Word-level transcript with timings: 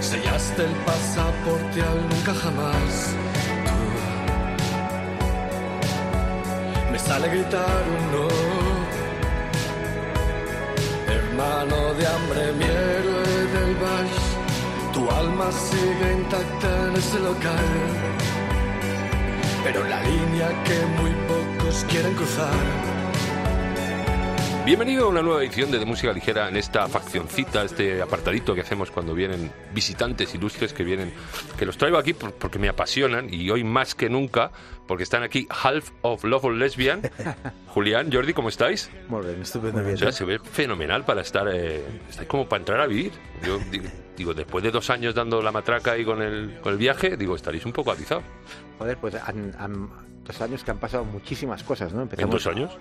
sellaste 0.00 0.62
el 0.64 0.72
pasaporte 0.84 1.82
al 1.82 2.08
nunca 2.08 2.34
jamás. 2.34 3.14
Tú 6.74 6.92
me 6.92 6.98
sale 6.98 7.28
gritar 7.28 7.82
un 7.96 8.02
no. 8.12 8.28
Hermano 11.16 11.94
de 11.94 12.06
hambre, 12.06 12.52
mi 12.58 12.64
héroe 12.64 13.46
del 13.54 13.74
Baix, 13.76 14.16
tu 14.92 15.10
alma 15.10 15.50
sigue 15.52 16.12
intacta 16.12 16.88
en 16.88 16.96
ese 16.96 17.18
local 17.20 17.68
pero 19.64 19.84
la 19.84 20.00
línea 20.02 20.48
que 20.64 20.86
muy 20.98 21.12
pocos 21.26 21.84
quieren 21.90 22.14
cruzar. 22.14 22.87
Bienvenido 24.68 25.06
a 25.06 25.08
una 25.08 25.22
nueva 25.22 25.42
edición 25.42 25.70
de, 25.70 25.78
de 25.78 25.86
Música 25.86 26.12
Ligera 26.12 26.46
en 26.46 26.56
esta 26.58 26.86
faccioncita, 26.88 27.62
este 27.62 28.02
apartadito 28.02 28.54
que 28.54 28.60
hacemos 28.60 28.90
cuando 28.90 29.14
vienen 29.14 29.50
visitantes 29.72 30.34
ilustres 30.34 30.74
que 30.74 30.84
vienen, 30.84 31.10
que 31.58 31.64
los 31.64 31.78
traigo 31.78 31.96
aquí 31.96 32.12
por- 32.12 32.34
porque 32.34 32.58
me 32.58 32.68
apasionan 32.68 33.32
y 33.32 33.48
hoy 33.48 33.64
más 33.64 33.94
que 33.94 34.10
nunca 34.10 34.50
porque 34.86 35.04
están 35.04 35.22
aquí 35.22 35.48
Half 35.48 35.92
of 36.02 36.22
Love 36.24 36.44
of 36.44 36.52
Lesbian. 36.56 37.00
Julián, 37.68 38.12
Jordi, 38.12 38.34
¿cómo 38.34 38.50
estáis? 38.50 38.90
Molt 39.08 39.26
bé, 39.26 39.40
estupendo. 39.40 39.80
O 39.90 39.96
sea, 39.96 40.12
se 40.12 40.26
ve 40.26 40.38
fenomenal 40.38 41.02
para 41.06 41.22
estar, 41.22 41.48
eh, 41.50 41.82
estáis 42.10 42.28
como 42.28 42.46
para 42.46 42.60
entrar 42.60 42.80
a 42.80 42.86
vivir. 42.86 43.12
Yo 43.46 43.58
di- 43.70 43.80
digo, 44.18 44.34
después 44.34 44.62
de 44.62 44.70
dos 44.70 44.90
años 44.90 45.14
dando 45.14 45.40
la 45.40 45.50
matraca 45.50 45.92
ahí 45.92 46.04
con 46.04 46.20
el, 46.20 46.58
con 46.60 46.74
el 46.74 46.78
viaje, 46.78 47.16
digo, 47.16 47.34
estaréis 47.36 47.64
un 47.64 47.72
poco 47.72 47.92
atizados. 47.92 48.24
Joder, 48.78 48.98
pues 48.98 49.14
han, 49.14 49.54
han- 49.58 49.88
dos 50.24 50.38
años 50.42 50.62
que 50.62 50.70
han 50.72 50.78
pasado 50.78 51.06
muchísimas 51.06 51.62
cosas, 51.64 51.90
¿no? 51.94 52.00
¿En 52.00 52.02
Empezamos, 52.02 52.44
dos 52.44 52.46
años? 52.54 52.76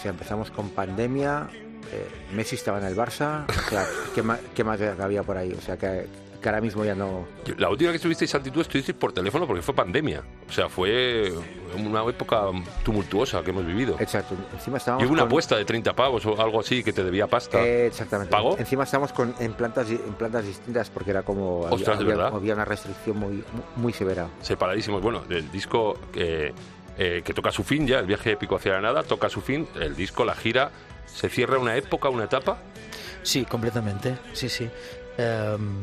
O 0.00 0.02
sea, 0.02 0.12
empezamos 0.12 0.50
con 0.50 0.70
pandemia, 0.70 1.46
eh, 1.92 2.08
Messi 2.34 2.54
estaba 2.56 2.78
en 2.78 2.86
el 2.86 2.96
Barça, 2.96 3.44
o 3.48 3.68
sea, 3.68 3.84
¿qué 4.14 4.22
más, 4.22 4.40
qué 4.54 4.64
más 4.64 4.80
había 4.80 5.22
por 5.22 5.36
ahí? 5.36 5.52
O 5.52 5.60
sea, 5.60 5.76
que, 5.76 6.06
que 6.40 6.48
ahora 6.48 6.62
mismo 6.62 6.86
ya 6.86 6.94
no... 6.94 7.26
La 7.58 7.68
última 7.68 7.90
que 7.90 7.96
estuvisteis 7.96 8.34
altitud 8.34 8.62
estuvisteis 8.62 8.96
por 8.96 9.12
teléfono 9.12 9.46
porque 9.46 9.60
fue 9.60 9.74
pandemia. 9.74 10.22
O 10.48 10.52
sea, 10.52 10.70
fue 10.70 11.34
una 11.76 12.02
época 12.04 12.44
tumultuosa 12.82 13.42
que 13.44 13.50
hemos 13.50 13.66
vivido. 13.66 13.96
Exacto, 14.00 14.34
encima 14.54 14.76
Y 14.76 14.78
estábamos 14.78 15.04
hubo 15.04 15.12
una 15.12 15.22
con- 15.24 15.28
apuesta 15.28 15.56
de 15.58 15.66
30 15.66 15.94
pavos 15.94 16.24
o 16.24 16.40
algo 16.40 16.60
así 16.60 16.82
que 16.82 16.94
te 16.94 17.04
debía 17.04 17.26
pasta. 17.26 17.60
Eh, 17.62 17.88
exactamente. 17.88 18.30
¿Pagó? 18.30 18.56
Encima 18.58 18.84
estábamos 18.84 19.12
con, 19.12 19.34
en, 19.38 19.52
plantas, 19.52 19.90
en 19.90 20.14
plantas 20.14 20.46
distintas 20.46 20.88
porque 20.88 21.10
era 21.10 21.22
como... 21.24 21.64
había- 21.66 21.76
Ostras, 21.76 21.98
¿de 21.98 22.04
había, 22.04 22.16
verdad? 22.16 22.32
había 22.34 22.54
una 22.54 22.64
restricción 22.64 23.18
muy, 23.18 23.44
muy 23.76 23.92
severa. 23.92 24.28
Separadísimos. 24.40 25.02
Bueno, 25.02 25.24
el 25.28 25.50
disco 25.52 25.98
que, 26.10 26.54
eh, 26.98 27.22
que 27.24 27.32
toca 27.32 27.50
su 27.50 27.64
fin 27.64 27.86
ya, 27.86 27.98
el 27.98 28.06
viaje 28.06 28.32
épico 28.32 28.56
hacia 28.56 28.72
la 28.72 28.80
nada, 28.80 29.02
toca 29.02 29.28
su 29.28 29.40
fin. 29.40 29.68
El 29.80 29.96
disco, 29.96 30.24
la 30.24 30.34
gira, 30.34 30.70
se 31.06 31.28
cierra 31.28 31.58
una 31.58 31.76
época, 31.76 32.08
una 32.08 32.24
etapa. 32.24 32.58
Sí, 33.22 33.44
completamente, 33.44 34.16
sí, 34.32 34.48
sí. 34.48 34.68
Em, 35.18 35.82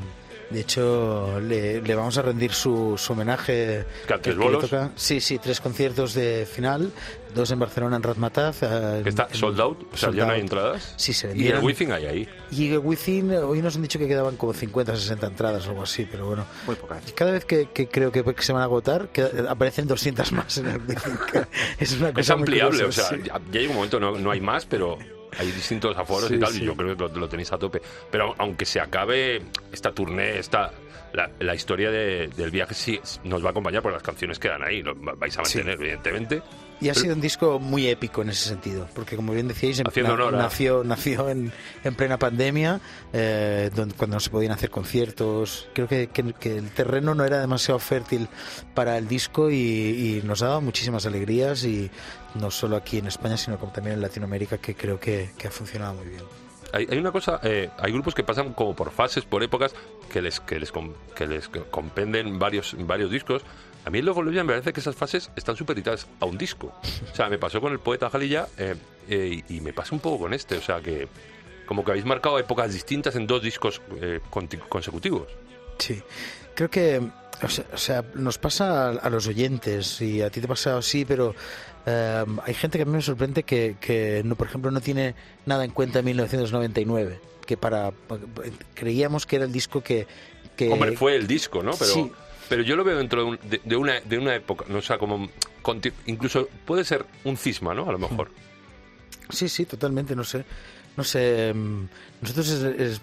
de 0.50 0.60
hecho, 0.62 1.40
le, 1.42 1.82
le 1.82 1.96
vamos 1.96 2.18
a 2.18 2.22
rendir 2.22 2.52
su, 2.54 2.96
su 2.98 3.14
homenaje. 3.14 3.86
Tres 4.22 4.38
bolos. 4.38 4.62
toca. 4.64 4.92
Sí, 4.96 5.20
sí, 5.20 5.40
tres 5.40 5.60
conciertos 5.60 6.14
de 6.14 6.48
final, 6.52 6.92
dos 7.36 7.52
en 7.52 7.60
Barcelona, 7.60 7.98
en 7.98 8.04
Razmataz. 8.04 8.60
eh, 8.64 9.02
Que 9.04 9.10
está 9.10 9.28
en- 9.32 9.36
sold 9.38 9.60
out, 9.60 9.88
o 9.94 9.98
sea, 9.98 10.12
ya 10.12 10.26
no 10.26 10.32
hay 10.34 10.42
entradas. 10.42 10.94
Sí, 10.98 11.14
se 11.14 11.28
Y 11.28 11.30
el 11.32 11.36
vendieron. 11.36 11.66
Wizzing 11.66 11.92
hay 11.92 12.06
ahí. 12.06 12.30
Y 12.52 12.72
el 12.72 12.80
Within, 12.80 13.32
hoy 13.34 13.62
nos 13.62 13.76
han 13.76 13.82
dicho 13.82 14.00
que 14.00 14.08
quedaban 14.08 14.38
como 14.38 14.54
50, 14.54 14.96
60 14.96 15.28
entradas 15.28 15.66
o 15.68 15.72
algo 15.72 15.84
así, 15.84 16.08
pero 16.10 16.28
bueno. 16.28 16.46
Muy 16.66 16.76
pocas. 16.76 17.04
Cada 17.14 17.32
vez 17.32 17.44
que, 17.46 17.70
que 17.72 17.88
creo 17.90 18.12
que, 18.12 18.24
se 18.40 18.54
van 18.54 18.62
a 18.62 18.66
agotar, 18.66 19.10
queda- 19.10 19.52
aparecen 19.52 19.86
200 19.88 20.32
más 20.32 20.58
en 20.58 20.68
el 20.68 20.78
Within. 20.80 20.98
es 21.80 21.92
una 22.00 22.10
cosa 22.14 22.22
Es 22.22 22.30
muy 22.30 22.40
ampliable, 22.40 22.78
o 22.78 22.88
curiosa, 22.88 23.10
sea, 23.10 23.18
sí. 23.18 23.24
ya, 23.26 23.34
ya 23.52 23.60
llega 23.60 23.70
un 23.72 23.76
momento, 23.76 24.00
no, 24.00 24.18
no 24.18 24.32
hay 24.32 24.40
más, 24.42 24.66
pero 24.66 24.98
hay 25.40 25.52
distintos 25.52 25.96
aforos 25.98 26.30
y 26.32 26.36
Sí, 26.36 26.40
tal, 26.40 26.54
sí. 26.54 26.62
y 26.64 26.66
yo 26.66 26.76
creo 26.76 26.96
que 26.96 27.04
lo, 27.04 27.10
lo 27.10 27.30
tenéis 27.30 27.52
a 27.52 27.58
tope. 27.58 27.82
Pero 28.12 28.34
aunque 28.38 28.66
se 28.66 28.80
acabe 28.80 29.42
esta 29.72 29.92
tournée, 29.92 30.40
esta, 30.40 30.72
la, 31.14 31.30
la 31.40 31.56
historia 31.56 31.90
de- 31.92 32.28
del 32.36 32.52
viaje 32.52 32.74
sí 32.74 33.00
nos 33.24 33.44
va 33.44 33.48
a 33.50 33.52
acompañar 33.52 33.82
por 33.82 33.94
las 33.94 34.04
canciones 34.04 34.40
que 34.40 34.50
dan 34.50 34.64
ahí, 34.64 34.82
lo 34.84 34.94
va- 35.02 35.14
vais 35.14 35.38
a 35.38 35.46
Sí. 35.46 35.58
mantener, 35.60 35.80
evidentemente. 35.82 36.42
Y 36.80 36.90
ha 36.90 36.94
Pero- 36.94 37.02
sido 37.02 37.16
un 37.16 37.22
disco 37.22 37.58
muy 37.60 37.88
épico 37.88 38.22
en 38.22 38.30
ese 38.30 38.50
sentido, 38.50 38.88
porque 38.94 39.16
como 39.16 39.34
bien 39.34 39.48
decíais, 39.48 39.80
en- 39.80 39.88
Haciendo 39.88 40.14
honor 40.14 40.36
a- 40.36 40.38
nació, 40.38 40.84
nació 40.84 41.28
en, 41.30 41.52
en 41.84 41.96
plena 41.96 42.20
pandemia, 42.20 42.80
eh, 43.14 43.72
donde, 43.74 43.96
cuando 43.96 44.18
no 44.18 44.20
se 44.20 44.30
podían 44.30 44.52
hacer 44.52 44.70
conciertos. 44.70 45.68
Creo 45.74 45.88
que, 45.88 46.08
que- 46.08 46.34
que 46.34 46.58
el 46.58 46.70
terreno 46.70 47.16
no 47.16 47.26
era 47.26 47.40
demasiado 47.40 47.80
fértil 47.80 48.28
para 48.76 48.98
el 49.00 49.08
disco 49.08 49.50
y, 49.50 49.56
y 49.56 50.22
nos 50.24 50.44
ha 50.44 50.48
dado 50.50 50.62
muchísimas 50.62 51.06
alegrías, 51.08 51.64
y 51.64 51.90
no 52.38 52.52
solo 52.52 52.76
aquí 52.76 52.98
en 52.98 53.08
España, 53.08 53.38
sino 53.38 53.58
como 53.58 53.72
también 53.72 53.96
en 53.96 54.02
Latinoamérica, 54.02 54.58
que 54.58 54.76
creo 54.76 55.00
que, 55.00 55.32
que 55.38 55.48
ha 55.48 55.52
funcionado 55.52 55.96
muy 55.96 56.08
bien. 56.08 56.24
Hay, 56.74 56.88
hay 56.90 56.98
una 56.98 57.12
cosa, 57.12 57.40
eh, 57.44 57.70
hay 57.78 57.92
grupos 57.92 58.14
que 58.14 58.24
pasan 58.24 58.54
como 58.54 58.76
por 58.76 58.92
fases, 58.92 59.24
por 59.26 59.42
épocas, 59.42 59.74
que 60.12 60.22
les, 60.22 60.40
que 60.40 60.60
les, 60.60 60.72
que 61.16 61.28
les 61.28 61.50
compenden 61.72 62.40
varios, 62.40 62.76
varios 62.80 63.12
discos. 63.12 63.44
A 63.86 63.90
mí 63.90 64.00
en 64.00 64.06
Lesbian 64.06 64.46
me 64.46 64.52
parece 64.54 64.74
que 64.74 64.82
esas 64.82 64.96
fases 64.96 65.32
están 65.38 65.56
supeditadas 65.56 66.08
a 66.20 66.26
un 66.26 66.38
disco. 66.38 66.74
O 67.10 67.16
sea, 67.16 67.30
me 67.30 67.38
pasó 67.38 67.62
con 67.62 67.72
el 67.72 67.80
poeta 67.80 68.10
Jalilla 68.10 68.48
eh, 68.58 68.76
eh, 69.08 69.44
y, 69.48 69.62
me 69.62 69.72
pasa 69.72 69.96
un 69.96 70.02
poco 70.02 70.24
con 70.24 70.34
este. 70.34 70.58
O 70.58 70.62
sea, 70.62 70.82
que 70.82 71.08
como 71.66 71.86
que 71.86 71.92
habéis 71.92 72.06
marcado 72.06 72.38
épocas 72.38 72.74
distintas 72.74 73.16
en 73.16 73.28
dos 73.28 73.42
discos 73.42 73.82
eh, 74.02 74.20
consecutivos. 74.68 75.28
Sí, 75.78 76.02
creo 76.58 76.70
que, 76.72 77.00
o 77.44 77.48
sea, 77.50 77.66
o 77.72 77.78
sea, 77.78 78.04
nos 78.16 78.40
pasa 78.40 78.88
a, 78.88 78.90
a 78.94 79.10
los 79.12 79.28
oyentes 79.28 80.02
y 80.02 80.24
a 80.24 80.32
ti 80.32 80.42
te 80.42 80.48
pasa 80.48 80.76
así, 80.76 81.06
pero 81.06 81.36
eh, 81.86 82.26
hay 82.44 82.54
gente 82.56 82.80
que 82.80 82.82
a 82.82 82.86
mí 82.86 82.94
me 82.94 83.02
sorprende 83.04 83.44
que, 83.44 83.76
que 83.80 84.24
no, 84.26 84.36
por 84.36 84.48
ejemplo, 84.48 84.72
no 84.72 84.82
tiene 84.82 85.14
nada 85.46 85.64
en 85.64 85.70
cuenta 85.70 86.00
en 86.00 86.06
1999, 86.06 87.20
que 87.46 87.58
para, 87.58 87.92
creíamos 88.74 89.28
que 89.28 89.36
era 89.36 89.46
el 89.46 89.52
disco 89.52 89.82
que... 89.84 90.08
que 90.56 90.70
Hombre, 90.72 90.98
fue 90.98 91.16
el 91.16 91.28
disco, 91.28 91.62
¿no? 91.62 91.74
Pero, 91.74 91.92
sí. 91.94 92.12
pero 92.50 92.64
yo 92.64 92.76
lo 92.76 92.84
veo 92.84 92.98
dentro 92.98 93.22
de, 93.24 93.28
un- 93.30 93.40
de- 93.44 93.62
de 93.64 93.76
una, 93.76 94.00
de 94.02 94.18
una 94.18 94.34
época, 94.36 94.66
no 94.68 94.80
o 94.80 94.82
sea, 94.82 94.98
como... 94.98 95.30
Incluso 96.06 96.48
puede 96.66 96.84
ser 96.86 97.06
un 97.26 97.36
cisma, 97.38 97.74
¿no? 97.74 97.88
A 97.88 97.92
lo 97.92 98.00
mejor. 98.00 98.32
Sí, 99.30 99.50
sí, 99.50 99.66
totalmente, 99.66 100.16
no 100.16 100.24
sé. 100.24 100.46
No 100.98 101.04
sé, 101.04 101.54
mm, 101.54 101.86
nosotros 102.22 102.50
es- 102.50 103.02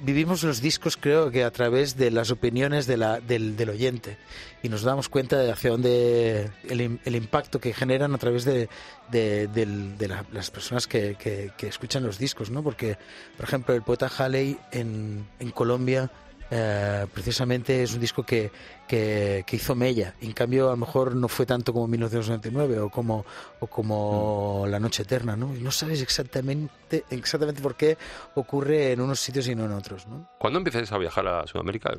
vivimos 0.00 0.42
los 0.44 0.60
discos 0.60 0.96
creo 0.96 1.30
que 1.30 1.42
a 1.44 1.50
través 1.50 1.96
de 1.96 2.10
las 2.10 2.30
opiniones 2.30 2.86
de 2.86 2.96
la, 2.96 3.20
del, 3.20 3.56
del 3.56 3.70
oyente 3.70 4.16
y 4.62 4.68
nos 4.68 4.82
damos 4.82 5.08
cuenta 5.08 5.38
de 5.38 5.50
hacia 5.50 5.70
dónde 5.70 6.50
el, 6.68 7.00
el 7.04 7.16
impacto 7.16 7.60
que 7.60 7.72
generan 7.72 8.14
a 8.14 8.18
través 8.18 8.44
de, 8.44 8.68
de, 9.10 9.46
de 9.48 10.08
la- 10.08 10.24
las 10.32 10.50
personas 10.50 10.86
que, 10.86 11.14
que- 11.16 11.50
que 11.56 11.68
escuchan 11.68 12.02
los 12.04 12.18
discos, 12.18 12.50
¿no? 12.50 12.62
Porque, 12.62 12.96
por 13.36 13.46
ejemplo, 13.46 13.74
el 13.74 13.82
poeta 13.82 14.10
Haley 14.18 14.58
en, 14.72 15.26
en 15.40 15.50
Colombia 15.50 16.10
eh, 16.50 17.06
precisamente 17.12 17.82
es 17.82 17.92
un 17.94 18.00
disco 18.00 18.22
que, 18.24 18.50
que, 18.86 19.44
que 19.46 19.56
hizo 19.56 19.74
Mella. 19.74 20.14
En 20.20 20.32
cambio, 20.32 20.68
a 20.68 20.70
lo 20.72 20.76
mejor 20.78 21.14
no 21.14 21.28
fue 21.28 21.44
tanto 21.46 21.72
como 21.72 21.86
1999 21.88 22.78
o 22.80 22.88
como, 22.90 23.24
o 23.60 23.66
como 23.66 24.64
La 24.68 24.80
Noche 24.80 25.02
Eterna, 25.02 25.36
¿no? 25.36 25.54
Y 25.54 25.60
no 25.60 25.70
sabes 25.70 26.00
exactamente, 26.02 27.04
exactamente 27.10 27.60
por 27.60 27.76
qué 27.76 27.98
ocurre 28.34 28.92
en 28.92 29.00
unos 29.00 29.20
sitios 29.20 29.46
y 29.48 29.54
no 29.54 29.64
en 29.66 29.72
otros, 29.72 30.06
¿no? 30.06 30.28
¿Cuándo 30.38 30.58
empezáis 30.58 30.90
a 30.92 30.98
viajar 30.98 31.26
a 31.26 31.46
Sudamérica? 31.46 31.92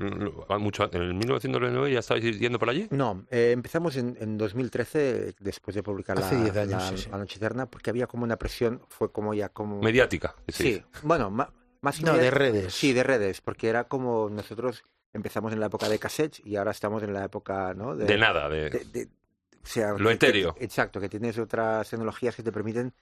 Mucho, 0.60 0.90
¿En 0.92 1.02
el 1.02 1.14
1999 1.14 1.94
ya 1.94 2.00
estabais 2.00 2.40
yendo 2.40 2.58
por 2.60 2.70
allí? 2.70 2.88
No, 2.92 3.26
eh, 3.30 3.52
empezamos 3.52 3.96
en, 3.98 4.18
en 4.20 4.38
2013, 4.38 5.36
después 5.40 5.76
de 5.76 5.84
publicar 5.84 6.18
Hace 6.18 6.36
la, 6.36 6.42
10 6.44 6.58
años, 6.58 6.72
la- 6.72 6.90
sí, 6.90 6.98
sí. 7.04 7.10
La 7.10 7.18
Noche 7.18 7.38
Eterna, 7.38 7.66
porque 7.68 7.90
había 7.92 8.08
como 8.08 8.24
una 8.24 8.38
presión, 8.38 8.82
fue 8.90 9.12
como 9.12 9.34
ya 9.34 9.50
como... 9.50 9.80
Mediática. 9.82 10.34
Sí, 10.48 10.64
dice. 10.64 10.86
bueno, 11.04 11.30
ma- 11.30 11.50
más 11.82 12.02
No, 12.02 12.14
de 12.18 12.32
redes. 12.32 12.74
Sí, 12.74 12.94
de 12.94 13.04
redes, 13.04 13.42
porque 13.42 13.70
era 13.70 13.86
como 13.86 14.30
nosotros 14.30 14.84
empezamos 15.14 15.54
en 15.54 15.60
la 15.60 15.68
época 15.68 15.90
de 15.90 15.98
cassettes 16.00 16.42
y 16.46 16.56
ahora 16.56 16.72
estamos 16.72 17.02
en 17.04 17.14
la 17.14 17.26
época, 17.26 17.74
¿no? 17.74 17.96
De 17.96 18.18
nada, 18.18 18.48
de... 18.50 18.70
de- 18.70 18.86
de- 18.86 19.08
o 19.62 19.66
sea, 19.72 19.92
Lo 19.94 20.10
que- 20.18 20.54
exacto, 20.60 21.00
que 21.02 21.10
tienes 21.10 21.38
otras 21.38 21.88
tecnologías 21.90 22.36
que 22.36 22.42
te 22.44 22.52
permiten, 22.52 22.94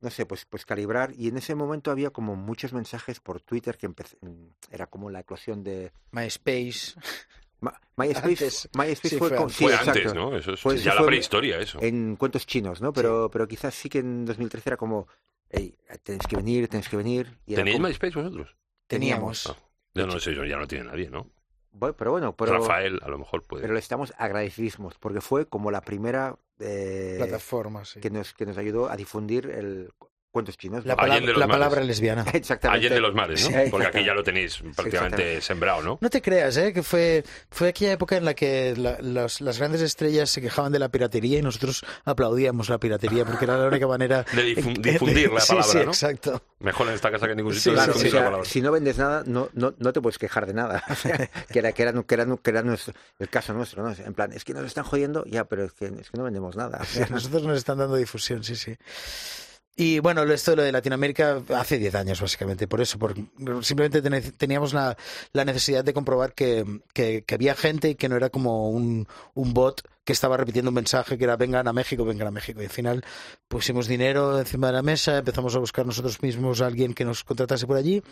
no 0.00 0.10
sé, 0.10 0.26
pues, 0.26 0.44
pues 0.46 0.64
calibrar. 0.64 1.12
Y 1.16 1.28
en 1.28 1.36
ese 1.36 1.54
momento 1.56 1.90
había 1.90 2.10
como 2.10 2.36
muchos 2.36 2.72
mensajes 2.72 3.18
por 3.20 3.40
Twitter 3.42 3.76
que 3.76 3.86
empecé, 3.86 4.16
era 4.70 4.86
como 4.86 5.10
la 5.10 5.20
eclosión 5.20 5.64
de... 5.64 5.92
MySpace. 6.12 6.94
Ma- 7.60 7.78
MySpace, 7.96 8.44
Antes. 8.44 8.68
MySpace 8.74 9.08
Sí, 9.08 9.16
fue, 9.18 9.28
fue 9.30 9.50
sí, 9.50 9.64
fue 9.64 9.74
antes, 9.74 10.14
¿no? 10.14 10.36
Eso 10.36 10.52
es 10.52 10.60
Fue- 10.60 10.76
ya 10.78 10.94
la 10.94 11.04
prehistoria, 11.04 11.58
eso. 11.58 11.78
en 11.82 12.14
cuentos 12.14 12.46
chinos, 12.46 12.80
¿no? 12.80 12.92
Pero, 12.92 13.28
pero 13.30 13.48
quizás 13.48 13.74
sí 13.74 13.88
que 13.88 13.98
en 13.98 14.24
2013 14.24 14.68
era 14.70 14.76
como, 14.76 15.08
hey, 15.50 15.76
tenéis 16.02 16.26
que 16.26 16.36
venir, 16.36 16.68
tenéis 16.68 16.88
que 16.88 16.96
venir. 16.96 17.38
Y 17.46 17.54
¿Tenéis 17.54 17.76
como- 17.76 17.88
MySpace 17.88 18.14
vosotros? 18.14 18.56
Teníamos. 18.86 19.46
Ah, 19.46 19.56
ya 19.94 20.06
no 20.06 20.18
sé, 20.18 20.34
yo 20.34 20.44
ya 20.44 20.56
no 20.56 20.66
tiene 20.66 20.84
nadie, 20.84 21.10
¿no? 21.10 21.30
Bueno, 21.70 21.94
pero 21.96 22.10
bueno, 22.12 22.34
pero, 22.34 22.52
Rafael, 22.54 22.98
a 23.02 23.08
lo 23.08 23.18
mejor 23.18 23.42
puede. 23.42 23.62
pero 23.62 23.74
le 23.74 23.80
estamos 23.80 24.12
agradecidísimos 24.18 24.96
porque 24.98 25.20
fue 25.20 25.46
como 25.46 25.70
la 25.70 25.80
primera 25.82 26.36
eh, 26.58 27.14
Plataforma, 27.18 27.84
sí. 27.84 28.00
que, 28.00 28.10
nos, 28.10 28.34
que 28.34 28.46
nos 28.46 28.58
ayudó 28.58 28.90
a 28.90 28.96
difundir 28.96 29.46
el, 29.50 29.92
cuentos 30.30 30.56
chinos. 30.56 30.84
La, 30.84 30.94
palabra, 30.96 31.20
los 31.26 31.36
la 31.38 31.46
mares. 31.46 31.54
palabra 31.54 31.80
lesbiana. 31.84 32.22
Exactamente. 32.32 32.86
Allende 32.86 33.00
los 33.00 33.14
mares, 33.14 33.50
¿no? 33.50 33.56
Sí, 33.64 33.70
Porque 33.70 33.86
aquí 33.86 34.04
ya 34.04 34.14
lo 34.14 34.22
tenéis 34.22 34.58
prácticamente 34.76 35.40
sembrado, 35.40 35.82
¿no? 35.82 35.98
No 36.00 36.10
te 36.10 36.20
creas, 36.22 36.56
¿eh? 36.56 36.72
que 36.72 36.82
fue, 36.82 37.24
fue 37.50 37.68
aquella 37.68 37.92
época 37.92 38.16
en 38.16 38.24
la 38.24 38.34
que 38.34 38.74
la- 38.76 38.98
las, 39.00 39.40
las 39.40 39.58
grandes 39.58 39.80
estrellas 39.80 40.30
se 40.30 40.40
quejaban 40.40 40.70
de 40.72 40.78
la 40.78 40.88
piratería 40.90 41.38
y 41.38 41.42
nosotros 41.42 41.84
aplaudíamos 42.04 42.68
la 42.68 42.78
piratería 42.78 43.24
porque 43.24 43.44
era 43.46 43.56
la 43.58 43.68
única 43.68 43.86
manera 43.86 44.24
De 44.34 44.54
difu- 44.54 44.76
difundir 44.80 45.32
la 45.32 45.40
Sí, 45.48 45.48
palabra, 45.54 45.72
sí, 45.72 45.78
¿no? 45.78 45.90
exacto. 45.90 46.42
Mejor 46.60 46.88
en 46.88 46.94
esta 46.94 47.10
casa 47.10 47.26
que 47.26 47.32
en 47.32 47.36
ningún 47.38 47.54
Sí, 47.54 47.60
sitio. 47.60 47.74
Claro, 47.74 47.92
difundir 47.92 48.08
o 48.08 48.10
sea, 48.12 48.20
la 48.20 48.26
palabra. 48.26 48.48
si 48.48 48.60
no 48.60 48.70
vendes 48.72 48.98
nada, 48.98 49.22
no, 49.26 49.48
no, 49.54 49.74
no 49.78 49.92
te 49.92 50.00
puedes 50.00 50.18
quejar 50.18 50.46
de 50.46 50.54
nada. 50.54 50.82
Que 51.50 51.58
era, 51.60 51.72
que 51.72 51.82
era, 51.82 51.92
que 52.02 52.14
era, 52.14 52.26
que 52.42 52.50
era 52.50 52.62
nuestro- 52.62 52.94
el 53.18 53.28
caso 53.28 53.54
nuestro, 53.54 53.82
¿no? 53.82 53.94
En 53.96 54.14
plan, 54.14 54.32
es 54.32 54.44
que 54.44 54.52
nos 54.54 54.64
están 54.66 54.84
jodiendo, 54.84 55.24
ya, 55.26 55.44
pero 55.44 55.64
es 55.64 55.72
que, 55.72 55.86
es 55.86 56.10
que 56.10 56.18
no 56.18 56.24
vendemos 56.24 56.56
nada. 56.56 56.78
O 56.80 56.84
Sí, 56.84 56.98
sea, 56.98 57.06
a 57.06 57.10
nosotros 57.10 57.42
nos 57.44 57.56
están 57.58 57.78
dando 57.78 57.96
difusión, 57.96 58.42
sí, 58.44 58.56
sí. 58.56 58.76
Y 59.80 60.00
bueno, 60.00 60.24
esto 60.24 60.50
de 60.50 60.56
lo 60.56 60.62
de 60.64 60.72
Latinoamérica 60.72 61.40
hace 61.56 61.78
10 61.78 61.94
años, 61.94 62.20
básicamente. 62.20 62.66
Por 62.66 62.80
eso, 62.80 62.98
por, 62.98 63.14
simplemente 63.62 64.02
teníamos 64.32 64.72
la, 64.72 64.96
la 65.32 65.44
necesidad 65.44 65.84
de 65.84 65.92
comprobar 65.94 66.34
que, 66.34 66.64
que- 66.92 67.22
que 67.24 67.34
había 67.36 67.54
gente 67.54 67.90
y 67.90 67.94
que 67.94 68.08
no 68.08 68.16
era 68.16 68.28
como 68.28 68.70
un, 68.70 69.06
un 69.34 69.54
bot 69.54 69.82
que 70.08 70.14
estaba 70.14 70.38
repitiendo 70.38 70.70
un 70.70 70.74
mensaje 70.74 71.18
que 71.18 71.24
era 71.24 71.36
vengan 71.36 71.68
a 71.68 71.72
México, 71.74 72.02
vengan 72.02 72.28
a 72.28 72.30
México. 72.30 72.62
Y 72.62 72.64
al 72.64 72.70
final 72.70 73.04
pusimos 73.46 73.86
dinero 73.86 74.38
encima 74.38 74.68
de 74.68 74.72
la 74.72 74.80
mesa, 74.82 75.18
empezamos 75.18 75.54
a 75.54 75.58
buscar 75.58 75.84
nosotros 75.84 76.22
mismos 76.22 76.62
a 76.62 76.66
alguien 76.66 76.94
que 76.94 77.04
nos 77.04 77.24
contratase 77.24 77.66
por 77.66 77.76
allí 77.76 78.02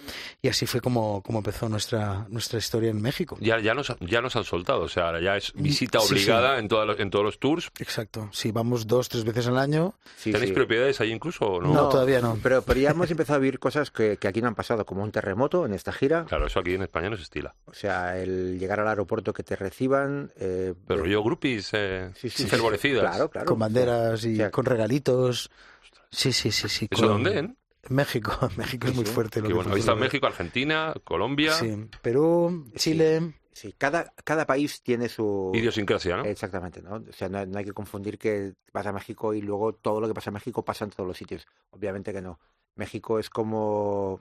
y 0.43 0.49
así 0.49 0.67
fue 0.67 0.83
como, 0.83 1.23
como 1.23 1.39
empezó 1.39 1.71
nuestra, 1.71 2.27
nuestra 2.29 2.59
historia 2.59 2.91
en 2.91 3.01
México. 3.01 3.39
Ya, 3.41 3.59
ya, 3.61 3.73
nos, 3.73 3.97
ya 4.01 4.21
nos 4.21 4.37
han 4.37 4.45
soltado, 4.45 4.83
o 4.83 4.89
sea, 4.91 5.19
ya 5.23 5.39
es 5.39 5.55
visita 5.55 5.99
Sí, 6.01 6.09
sí. 6.09 6.13
obligada 6.15 6.59
En, 6.59 6.69
todos 6.69 6.87
los, 6.87 7.01
en 7.01 7.09
todos 7.09 7.25
los 7.25 7.39
tours. 7.39 7.71
Exacto. 7.79 8.29
Sí, 8.31 8.53
vamos 8.53 8.87
dos, 8.87 9.09
tres 9.09 9.25
veces 9.25 9.47
al 9.47 9.57
año. 9.57 9.95
sí, 10.19 10.33
¿Tenéis 10.33 10.51
sí. 10.51 10.55
propiedades 10.55 11.01
ahí 11.01 11.13
incluso 11.13 11.47
o 11.47 11.63
no? 11.63 11.73
No, 11.73 11.89
todavía 11.89 12.21
no. 12.21 12.39
Pero, 12.43 12.61
pero 12.61 12.79
ya 12.79 12.91
hemos 12.91 13.11
empezado 13.11 13.39
a 13.39 13.41
vivir 13.41 13.59
cosas 13.59 13.91
que, 13.91 14.19
que 14.19 14.29
aquí 14.29 14.43
no 14.43 14.49
han 14.49 14.55
pasado, 14.55 14.85
como 14.85 15.03
un 15.03 15.13
terremoto 15.13 15.65
en 15.65 15.73
esta 15.73 15.93
gira. 15.93 16.27
Claro, 16.27 16.47
eso 16.47 16.61
aquí 16.61 16.75
en 16.75 16.83
España 16.83 17.09
no 17.09 17.17
se 17.17 17.23
estila. 17.23 17.55
O 17.65 17.73
sea, 17.73 18.19
el 18.19 18.59
llegar 18.59 18.81
al 18.81 18.89
aeropuerto 18.89 19.33
que 19.33 19.43
te 19.43 19.57
reciban. 19.57 20.31
eh, 20.37 20.75
Pero 20.87 21.05
de- 21.05 21.11
yo 21.11 21.23
groupies 21.23 21.73
eh, 21.73 21.86
sí, 22.15 22.29
sí, 22.31 22.43
sí. 22.45 22.49
fervorecidas. 22.49 23.03
Claro, 23.03 23.31
claro. 23.31 23.47
con 23.47 23.59
banderas 23.59 24.25
y 24.25 24.39
con 24.51 24.65
regalitos. 24.65 25.51
Sí, 26.11 26.33
sí, 26.33 26.51
sí, 26.53 26.69
sí. 26.69 26.89
¿Eso 26.91 27.03
con- 27.03 27.23
dónde? 27.23 27.39
En? 27.39 27.57
México. 27.89 28.33
México 28.57 28.89
es 28.89 28.95
muy 28.95 29.05
fuerte. 29.05 29.41
lo 29.41 29.49
Que 29.49 29.55
bueno, 29.55 29.71
México, 29.97 30.27
Argentina, 30.27 30.95
Colombia. 31.05 31.53
Sí, 31.53 31.89
Perú, 32.03 32.71
Chile. 32.77 33.35
Sí, 33.53 33.75
cada, 33.79 34.13
cada 34.25 34.45
país 34.47 34.83
tiene 34.83 35.09
su. 35.09 35.51
Idiosincrasia, 35.55 36.17
¿no? 36.19 36.25
Exactamente, 36.25 36.83
¿no? 36.83 36.97
O 36.97 37.13
sea, 37.13 37.29
no, 37.29 37.45
no 37.47 37.59
hay 37.59 37.65
que 37.65 37.73
confundir 37.73 38.19
que 38.19 38.53
vas 38.73 38.87
a 38.87 38.93
México 38.93 39.33
y 39.33 39.41
luego 39.41 39.73
todo 39.75 40.01
lo 40.01 40.09
que 40.09 40.15
pasa 40.15 40.29
en 40.31 40.35
México 40.35 40.63
pasa 40.65 40.85
en 40.85 40.91
todos 40.91 41.07
los 41.07 41.17
sitios. 41.17 41.47
Obviamente 41.71 42.13
que 42.13 42.21
no. 42.21 42.39
México 42.75 43.19
es 43.19 43.31
como 43.31 44.21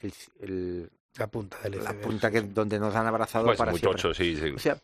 el, 0.00 0.12
el- 0.40 0.90
La 1.16 1.28
punta 1.28 1.56
del 1.62 1.82
la 1.82 1.94
punta 1.94 2.30
que 2.30 2.42
donde 2.42 2.78
nos 2.78 2.94
han 2.94 3.06
abrazado 3.06 3.46
Pues 3.46 3.56
para 3.56 3.70
muy 3.70 3.80
siempre. 3.80 4.02
tocho, 4.02 4.12
sí, 4.12 4.36
sí. 4.36 4.50
O 4.50 4.58
sea, 4.58 4.76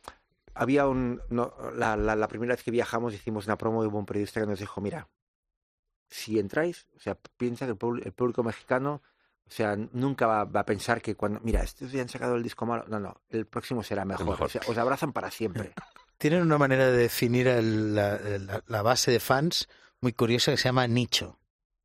había 0.54 0.86
un... 0.88 1.20
no, 1.30 1.52
la, 1.74 1.96
la, 1.96 2.16
la 2.16 2.28
primera 2.28 2.54
vez 2.54 2.62
que 2.62 2.70
viajamos 2.70 3.14
hicimos 3.14 3.46
una 3.46 3.56
promo 3.58 3.82
y 3.84 3.86
hubo 3.86 3.98
un 3.98 4.06
periodista 4.06 4.40
que 4.40 4.46
nos 4.46 4.58
dijo, 4.60 4.80
mira, 4.80 5.08
si 6.08 6.38
entráis, 6.38 6.86
o 6.96 7.00
sea, 7.00 7.16
piensa 7.36 7.66
que 7.66 7.72
el, 7.72 7.76
público- 7.78 8.06
el 8.06 8.12
público 8.12 8.42
mexicano, 8.42 9.02
o 9.46 9.50
sea, 9.50 9.76
nunca 9.76 10.26
va, 10.26 10.44
va 10.44 10.60
a 10.60 10.66
pensar 10.66 11.00
que 11.00 11.14
cuando, 11.14 11.40
mira, 11.40 11.62
estos 11.62 11.92
ya 11.92 12.02
han 12.02 12.08
sacado 12.08 12.34
el 12.36 12.42
disco 12.42 12.66
malo, 12.66 12.84
no, 12.88 12.98
no, 13.00 13.20
el 13.28 13.46
próximo 13.46 13.82
será 13.82 14.04
mejor. 14.04 14.26
mejor. 14.26 14.46
O 14.46 14.48
sea, 14.48 14.62
os 14.66 14.76
abrazan 14.78 15.12
para 15.12 15.30
siempre. 15.30 15.72
Tienen 16.18 16.42
una 16.42 16.58
manera 16.58 16.86
de 16.90 16.96
definir 16.96 17.46
el- 17.48 17.94
la, 17.94 18.18
la- 18.18 18.62
la 18.66 18.82
base 18.82 19.10
de 19.10 19.20
fans 19.20 19.68
muy 20.00 20.12
curiosa 20.12 20.50
que 20.50 20.56
se 20.58 20.64
llama 20.68 20.86
nicho. 20.86 21.38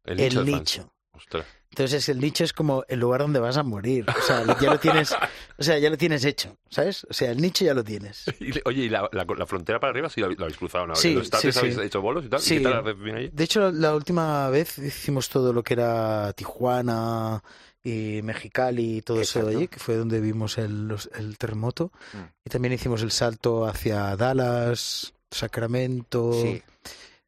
El 0.04 0.20
El 0.20 0.46
nicho. 0.46 0.94
Ostras. 1.16 1.46
Entonces 1.70 2.08
el 2.08 2.20
nicho 2.20 2.46
es 2.46 2.54
como 2.54 2.86
el 2.88 3.00
lugar 3.02 3.20
donde 3.22 3.40
vas 3.40 3.58
a 3.58 3.64
morir. 3.64 4.06
O 4.10 4.22
sea, 4.22 4.46
ya 4.62 4.70
lo 4.72 4.80
tienes, 4.80 5.12
o 5.58 5.64
sea, 5.64 5.78
ya 5.78 5.90
lo 5.90 5.98
tienes 5.98 6.24
hecho, 6.24 6.56
¿sabes? 6.70 7.06
O 7.10 7.14
sea, 7.14 7.32
el 7.32 7.42
nicho 7.42 7.66
ya 7.66 7.74
lo 7.74 7.84
tienes. 7.84 8.24
Y 8.40 8.52
oye, 8.64 8.84
¿y 8.84 8.90
la, 8.90 9.10
la- 9.12 9.26
la 9.38 9.46
frontera 9.46 9.80
para 9.80 9.92
arriba 9.92 10.10
sí 10.10 10.22
la, 10.22 10.28
la 10.28 10.34
habéis 10.40 10.58
cruzado? 10.58 10.88
¿no? 10.88 10.96
Sí, 10.96 11.10
¿En 11.10 11.16
los 11.16 11.24
estates 11.26 11.54
sí, 11.54 11.60
sí. 11.60 11.66
habéis 11.74 11.78
hecho 11.88 12.02
bolos 12.02 12.24
y 12.26 12.30
tal? 12.30 12.40
Sí. 12.40 12.56
¿Y 12.56 12.58
qué 12.60 12.64
tal 12.64 13.16
ahí? 13.16 13.30
De 13.34 13.44
hecho, 13.44 13.72
la 13.72 13.94
última 13.94 14.50
vez 14.50 14.78
hicimos 14.78 15.28
todo 15.28 15.52
lo 15.52 15.64
que 15.64 15.74
era 15.74 16.32
Tijuana 16.34 17.44
y 17.84 18.22
Mexicali 18.24 18.98
y 18.98 19.02
todo 19.02 19.20
eso 19.22 19.44
de 19.46 19.56
allí, 19.58 19.68
que 19.68 19.80
fue 19.80 19.96
donde 19.98 20.22
vimos 20.22 20.58
el, 20.58 20.88
los- 20.88 21.10
el 21.16 21.38
terremoto. 21.38 21.92
Mm. 22.14 22.18
Y 22.46 22.50
también 22.50 22.74
hicimos 22.74 23.02
el 23.02 23.12
salto 23.12 23.66
hacia 23.66 24.16
Dallas, 24.16 25.14
Sacramento. 25.30 26.32
Sí. 26.42 26.64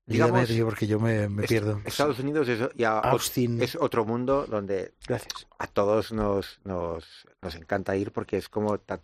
Dígame, 0.09 0.31
Digamos, 0.31 0.47
tío, 0.49 0.65
porque 0.65 0.87
yo 0.87 0.99
me, 1.01 1.27
me 1.27 1.43
Es- 1.43 1.49
pierdo. 1.49 1.81
Estados 1.83 2.17
Unidos 2.19 2.47
es, 2.47 2.59
ya 2.75 3.01
ot- 3.01 3.11
Austin. 3.11 3.61
es 3.61 3.75
otro 3.75 4.05
mundo 4.05 4.45
donde 4.47 4.93
Gracias. 5.05 5.47
a 5.59 5.67
todos 5.67 6.13
nos, 6.13 6.59
nos, 6.63 7.27
nos 7.41 7.55
encanta 7.55 7.93
ir 7.97 8.13
porque 8.13 8.37
es 8.37 8.47
como, 8.47 8.77
ta- 8.79 9.01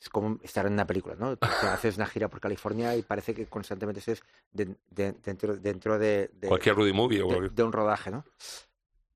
es 0.00 0.08
como 0.08 0.38
estar 0.42 0.64
en 0.66 0.72
una 0.72 0.86
película, 0.86 1.14
¿no? 1.18 1.36
Te 1.36 1.46
haces 1.84 1.96
una 1.96 2.06
gira 2.06 2.28
por 2.28 2.40
California 2.40 2.96
y 2.96 3.02
parece 3.02 3.34
que 3.34 3.44
constantemente 3.46 4.00
estés 4.00 4.22
de- 4.50 4.76
de- 4.90 5.12
dentro, 5.22 5.56
dentro 5.58 5.98
de, 5.98 6.30
de- 6.32 6.48
Cualquier 6.48 6.74
Rudy 6.74 6.92
Movie 6.94 7.20
o 7.22 7.26
de, 7.26 7.28
cualquier... 7.34 7.52
de 7.52 7.62
un 7.62 7.72
rodaje, 7.72 8.10
¿no? 8.10 8.24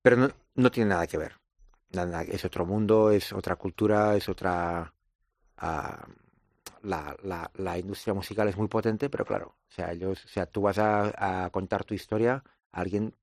Pero 0.03 0.17
no, 0.19 0.31
no 0.57 0.71
tiene 0.71 0.91
nada 0.91 1.07
que 1.07 1.17
ver. 1.17 1.37
Nada, 1.93 2.23
es 2.23 2.45
otro 2.45 2.67
mundo, 2.67 3.11
es 3.11 3.33
otra 3.33 3.57
cultura, 3.57 4.15
es 4.15 4.29
otra... 4.29 4.93
ah, 5.57 6.07
la, 6.83 7.17
la, 7.23 7.51
la 7.55 7.79
industria 7.79 8.15
musical 8.15 8.49
es 8.49 8.57
muy 8.57 8.69
potente, 8.69 9.09
pero 9.11 9.25
claro, 9.25 9.57
o 9.69 9.73
sea, 9.73 9.93
ellos, 9.93 10.25
o 10.25 10.29
sea, 10.29 10.47
tú 10.47 10.63
vas 10.63 10.79
a, 10.79 11.45
a 11.45 11.51
contar 11.51 11.85
tu 11.85 11.95
historia 11.95 12.43
a 12.73 12.81
alguien, 12.81 13.15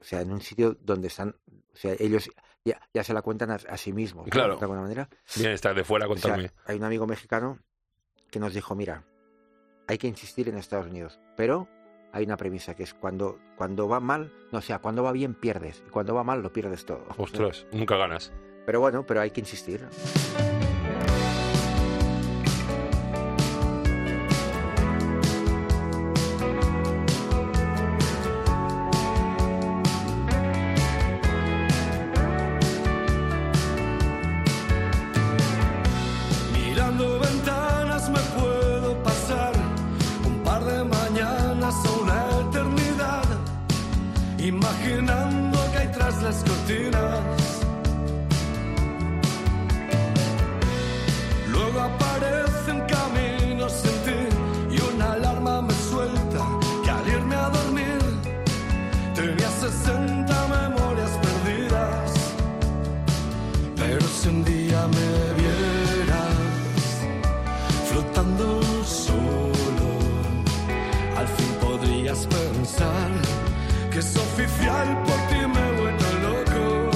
o 0.00 0.04
sea, 0.04 0.20
en 0.20 0.32
un 0.32 0.40
sitio 0.40 0.76
donde 0.80 1.08
están, 1.08 1.36
o 1.72 1.76
sea, 1.76 1.94
ellos 1.98 2.28
ya, 2.64 2.80
ya 2.92 3.04
se 3.04 3.14
la 3.14 3.22
cuentan 3.22 3.50
a, 3.50 3.54
a 3.54 3.76
sí 3.76 3.92
mismos. 3.92 4.28
Claro. 4.28 4.56
de 4.56 4.60
alguna 4.62 4.82
manera. 4.82 5.08
Bien 5.36 5.52
estar 5.52 5.74
de 5.74 5.84
fuera 5.84 6.06
a 6.06 6.08
O 6.08 6.16
sea, 6.16 6.32
contarme. 6.32 6.50
hay 6.66 6.76
un 6.76 6.84
amigo 6.84 7.06
mexicano 7.06 7.58
que 8.30 8.40
nos 8.40 8.52
dijo, 8.54 8.74
mira, 8.74 9.04
hay 9.86 9.98
que 9.98 10.08
insistir 10.08 10.48
en 10.48 10.58
Estados 10.58 10.86
Unidos, 10.88 11.20
pero 11.36 11.68
hay 12.12 12.24
una 12.24 12.36
premisa 12.36 12.74
que 12.74 12.82
es 12.82 12.92
cuando, 12.94 13.38
cuando 13.56 13.88
va 13.88 14.00
mal, 14.00 14.32
no 14.50 14.58
o 14.58 14.62
sea, 14.62 14.80
cuando 14.80 15.02
va 15.02 15.12
bien 15.12 15.34
pierdes, 15.34 15.82
y 15.86 15.90
cuando 15.90 16.14
va 16.14 16.24
mal 16.24 16.42
lo 16.42 16.52
pierdes 16.52 16.84
todo. 16.84 17.04
Ostras, 17.18 17.66
nunca 17.72 17.96
ganas. 17.96 18.32
Pero 18.66 18.80
bueno, 18.80 19.06
pero 19.06 19.20
hay 19.20 19.30
que 19.30 19.40
insistir. 19.40 19.86
Oficial 74.46 75.02
por 75.04 75.16
ti 75.28 75.36
me 75.46 75.68
he 75.68 75.80
vuelto 75.80 76.04
loco. 76.22 76.90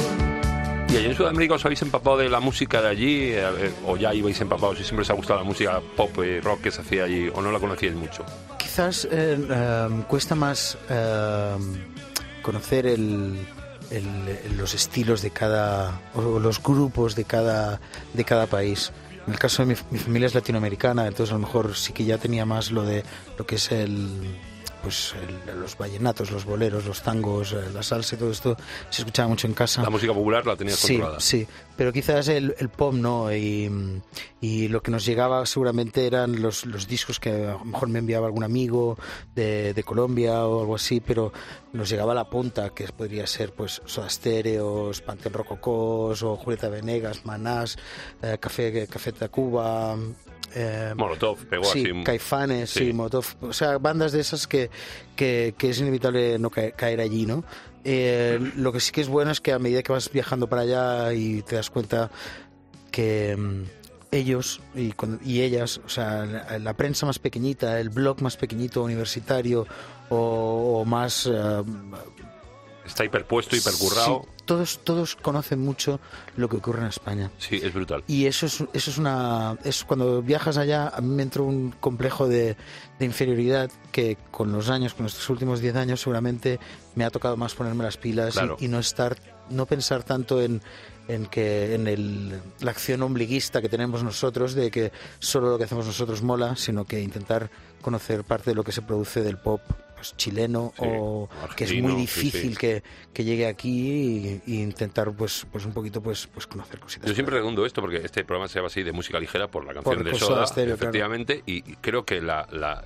¿Y 0.92 0.96
allí 0.96 1.06
en 1.06 1.14
Sudamérica 1.14 1.54
os 1.54 1.64
habéis 1.64 1.82
empapado 1.82 2.16
de 2.18 2.28
la 2.28 2.40
música 2.40 2.80
de 2.82 2.88
allí? 2.88 3.30
Ver, 3.30 3.72
¿O 3.86 3.96
ya 3.96 4.12
ibais 4.14 4.40
empapados 4.40 4.80
y 4.80 4.84
siempre 4.84 5.02
os 5.02 5.10
ha 5.10 5.14
gustado 5.14 5.38
la 5.40 5.44
música 5.44 5.80
pop 5.96 6.10
y 6.24 6.40
rock 6.40 6.62
que 6.62 6.70
se 6.70 6.80
hacía 6.80 7.04
allí? 7.04 7.28
¿O 7.34 7.40
no 7.42 7.52
la 7.52 7.58
conocíais 7.60 7.94
mucho? 7.94 8.24
Quizás 8.58 9.06
eh, 9.10 9.34
em, 9.88 10.02
cuesta 10.02 10.34
más 10.34 10.76
em, 10.88 11.84
conocer 12.42 12.86
el, 12.86 13.36
el- 13.90 14.56
los 14.56 14.74
estilos 14.74 15.22
de 15.22 15.30
cada 15.30 16.00
o 16.14 16.38
los 16.40 16.62
grupos 16.62 17.14
de 17.14 17.24
cada 17.24 17.80
de 18.14 18.24
cada 18.24 18.46
país. 18.46 18.92
En 19.26 19.34
el 19.34 19.38
caso 19.38 19.62
de 19.64 19.74
mi, 19.74 19.80
mi 19.90 19.98
familia 19.98 20.26
es 20.26 20.34
latinoamericana, 20.34 21.06
entonces 21.06 21.30
a 21.32 21.34
lo 21.36 21.40
mejor 21.46 21.76
sí 21.76 21.92
que 21.92 22.04
ya 22.04 22.18
tenía 22.18 22.46
más 22.46 22.70
lo 22.72 22.82
de 22.84 23.04
lo 23.38 23.46
que 23.46 23.56
es 23.56 23.70
el 23.70 24.08
pues 24.82 25.14
el- 25.46 25.60
los 25.60 25.76
vallenatos, 25.76 26.30
los 26.30 26.44
boleros, 26.44 26.84
los 26.86 27.02
tangos, 27.02 27.52
eh, 27.52 27.70
la 27.72 27.82
salsa 27.82 28.14
y 28.14 28.18
todo 28.18 28.30
esto 28.30 28.56
se 28.90 29.02
escuchaba 29.02 29.28
mucho 29.28 29.46
en 29.46 29.54
casa. 29.54 29.82
La 29.82 29.90
música 29.90 30.12
popular 30.12 30.46
la 30.46 30.56
tenías 30.56 30.78
Sí, 30.78 30.94
controlada. 30.94 31.20
sí, 31.20 31.46
pero 31.80 31.94
quizás 31.94 32.28
el, 32.28 32.54
el 32.58 32.68
pop 32.68 32.92
no, 32.92 33.34
y, 33.34 34.02
y 34.42 34.68
lo 34.68 34.82
que 34.82 34.90
nos 34.90 35.06
llegaba 35.06 35.46
seguramente 35.46 36.06
eran 36.06 36.42
los, 36.42 36.66
los 36.66 36.86
discos 36.86 37.18
que 37.18 37.30
a 37.30 37.52
lo 37.52 37.64
mejor 37.64 37.88
me 37.88 38.00
enviaba 38.00 38.26
algún 38.26 38.44
amigo 38.44 38.98
de, 39.34 39.72
de 39.72 39.82
Colombia 39.82 40.44
o 40.44 40.60
algo 40.60 40.74
así, 40.74 41.00
pero 41.00 41.32
nos 41.72 41.88
llegaba 41.88 42.12
la 42.12 42.28
punta, 42.28 42.68
que 42.74 42.84
podría 42.88 43.26
ser 43.26 43.54
pues 43.54 43.80
Soda 43.86 44.10
Stereo, 44.10 44.90
Panteón 45.06 45.32
Rococós 45.32 46.22
o 46.22 46.36
Julieta 46.36 46.68
Venegas, 46.68 47.24
Manás, 47.24 47.78
eh, 48.20 48.36
Café, 48.38 48.86
Café 48.86 49.12
Tacuba... 49.12 49.96
Eh, 50.52 50.92
Molotov 50.96 51.46
pegó 51.46 51.64
sí, 51.64 51.84
así. 51.84 52.04
Caifanes, 52.04 52.70
sí. 52.70 52.86
sí. 52.86 52.92
Molotov, 52.92 53.24
o 53.40 53.52
sea, 53.52 53.78
bandas 53.78 54.12
de 54.12 54.20
esas 54.20 54.46
que, 54.46 54.68
que, 55.20 55.54
que 55.58 55.68
es 55.68 55.78
inevitable 55.78 56.38
no 56.38 56.48
caer, 56.48 56.72
caer 56.72 56.98
allí, 57.02 57.26
¿no? 57.26 57.44
Eh, 57.84 58.38
lo 58.56 58.72
que 58.72 58.80
sí 58.80 58.90
que 58.90 59.02
es 59.02 59.08
bueno 59.08 59.30
es 59.30 59.42
que 59.42 59.52
a 59.52 59.58
medida 59.58 59.82
que 59.82 59.92
vas 59.92 60.10
viajando 60.10 60.48
para 60.48 60.62
allá 60.62 61.12
y 61.12 61.42
te 61.42 61.56
das 61.56 61.68
cuenta 61.68 62.10
que 62.90 63.36
mm, 63.36 63.64
ellos 64.12 64.62
y, 64.74 64.94
y 65.22 65.42
ellas, 65.42 65.78
o 65.84 65.90
sea, 65.90 66.24
la, 66.24 66.58
la 66.58 66.72
prensa 66.74 67.04
más 67.04 67.18
pequeñita, 67.18 67.78
el 67.80 67.90
blog 67.90 68.22
más 68.22 68.38
pequeñito 68.38 68.82
universitario 68.82 69.66
o, 70.08 70.80
o 70.80 70.84
más 70.86 71.28
eh, 71.30 71.62
Está 72.86 73.04
hiperpuesto, 73.04 73.56
hipercurrado. 73.56 74.22
sí, 74.24 74.39
todos, 74.50 74.80
todos 74.82 75.14
conocen 75.14 75.60
mucho 75.60 76.00
lo 76.36 76.48
que 76.48 76.56
ocurre 76.56 76.80
en 76.80 76.88
España. 76.88 77.30
Sí, 77.38 77.60
es 77.62 77.72
brutal. 77.72 78.02
Y 78.08 78.26
eso 78.26 78.46
es, 78.46 78.60
eso 78.72 78.90
es 78.90 78.98
una. 78.98 79.56
Es 79.62 79.84
cuando 79.84 80.22
viajas 80.22 80.56
allá, 80.56 80.88
a 80.88 81.00
mí 81.00 81.08
me 81.14 81.22
entró 81.22 81.44
un 81.44 81.70
complejo 81.78 82.26
de, 82.26 82.56
de 82.98 83.04
inferioridad 83.04 83.70
que 83.92 84.18
con 84.32 84.50
los 84.50 84.68
años, 84.68 84.94
con 84.94 85.06
estos 85.06 85.30
últimos 85.30 85.60
10 85.60 85.76
años, 85.76 86.00
seguramente 86.00 86.58
me 86.96 87.04
ha 87.04 87.10
tocado 87.10 87.36
más 87.36 87.54
ponerme 87.54 87.84
las 87.84 87.96
pilas 87.96 88.34
y- 88.58 88.66
no 88.66 88.80
estar, 88.80 89.16
no 89.50 89.66
pensar 89.66 90.02
tanto 90.02 90.42
en, 90.42 90.60
en 91.06 91.26
que 91.26 91.76
en 91.76 91.86
el, 91.86 92.40
la 92.58 92.72
acción 92.72 93.02
ombliguista 93.02 93.62
que 93.62 93.68
tenemos 93.68 94.02
nosotros, 94.02 94.54
de 94.54 94.72
que 94.72 94.90
solo 95.20 95.50
lo 95.50 95.58
que 95.58 95.64
hacemos 95.64 95.86
nosotros 95.86 96.22
mola, 96.22 96.56
sino 96.56 96.84
que 96.84 97.00
intentar 97.00 97.50
conocer 97.82 98.24
parte 98.24 98.50
de 98.50 98.56
lo 98.56 98.64
que 98.64 98.72
se 98.72 98.82
produce 98.82 99.22
del 99.22 99.38
pop 99.38 99.60
pues, 100.00 100.16
chileno 100.16 100.72
Sí, 100.76 100.84
o 100.86 101.28
que 101.56 101.64
es 101.64 101.74
muy 101.82 101.94
difícil 101.94 102.52
sí. 102.52 102.56
Que, 102.56 102.82
que 103.12 103.22
llegue 103.24 103.46
aquí 103.46 104.40
y, 104.46 104.52
y 104.54 104.62
intentar 104.62 105.12
pues 105.12 105.46
pues 105.52 105.64
un 105.66 105.72
poquito 105.72 106.02
pues 106.02 106.26
pues 106.26 106.46
conocer 106.46 106.80
cositas 106.80 107.06
Yo 107.08 107.14
siempre 107.14 107.36
redundo 107.36 107.66
esto 107.66 107.80
porque 107.82 107.98
este 107.98 108.24
programa 108.24 108.48
se 108.48 108.54
llama 108.56 108.68
así 108.68 108.82
de 108.82 108.92
música 108.92 109.20
ligera 109.20 109.48
por 109.48 109.64
la 109.66 109.74
canción 109.74 109.94
Por- 109.96 110.04
de 110.04 110.10
por 110.12 110.20
Soda, 110.20 110.46
Stereo, 110.46 110.74
efectivamente, 110.74 111.42
y 111.46 111.58
y 111.70 111.74
creo 111.76 112.04
que 112.06 112.20
la, 112.22 112.48
la, 112.50 112.82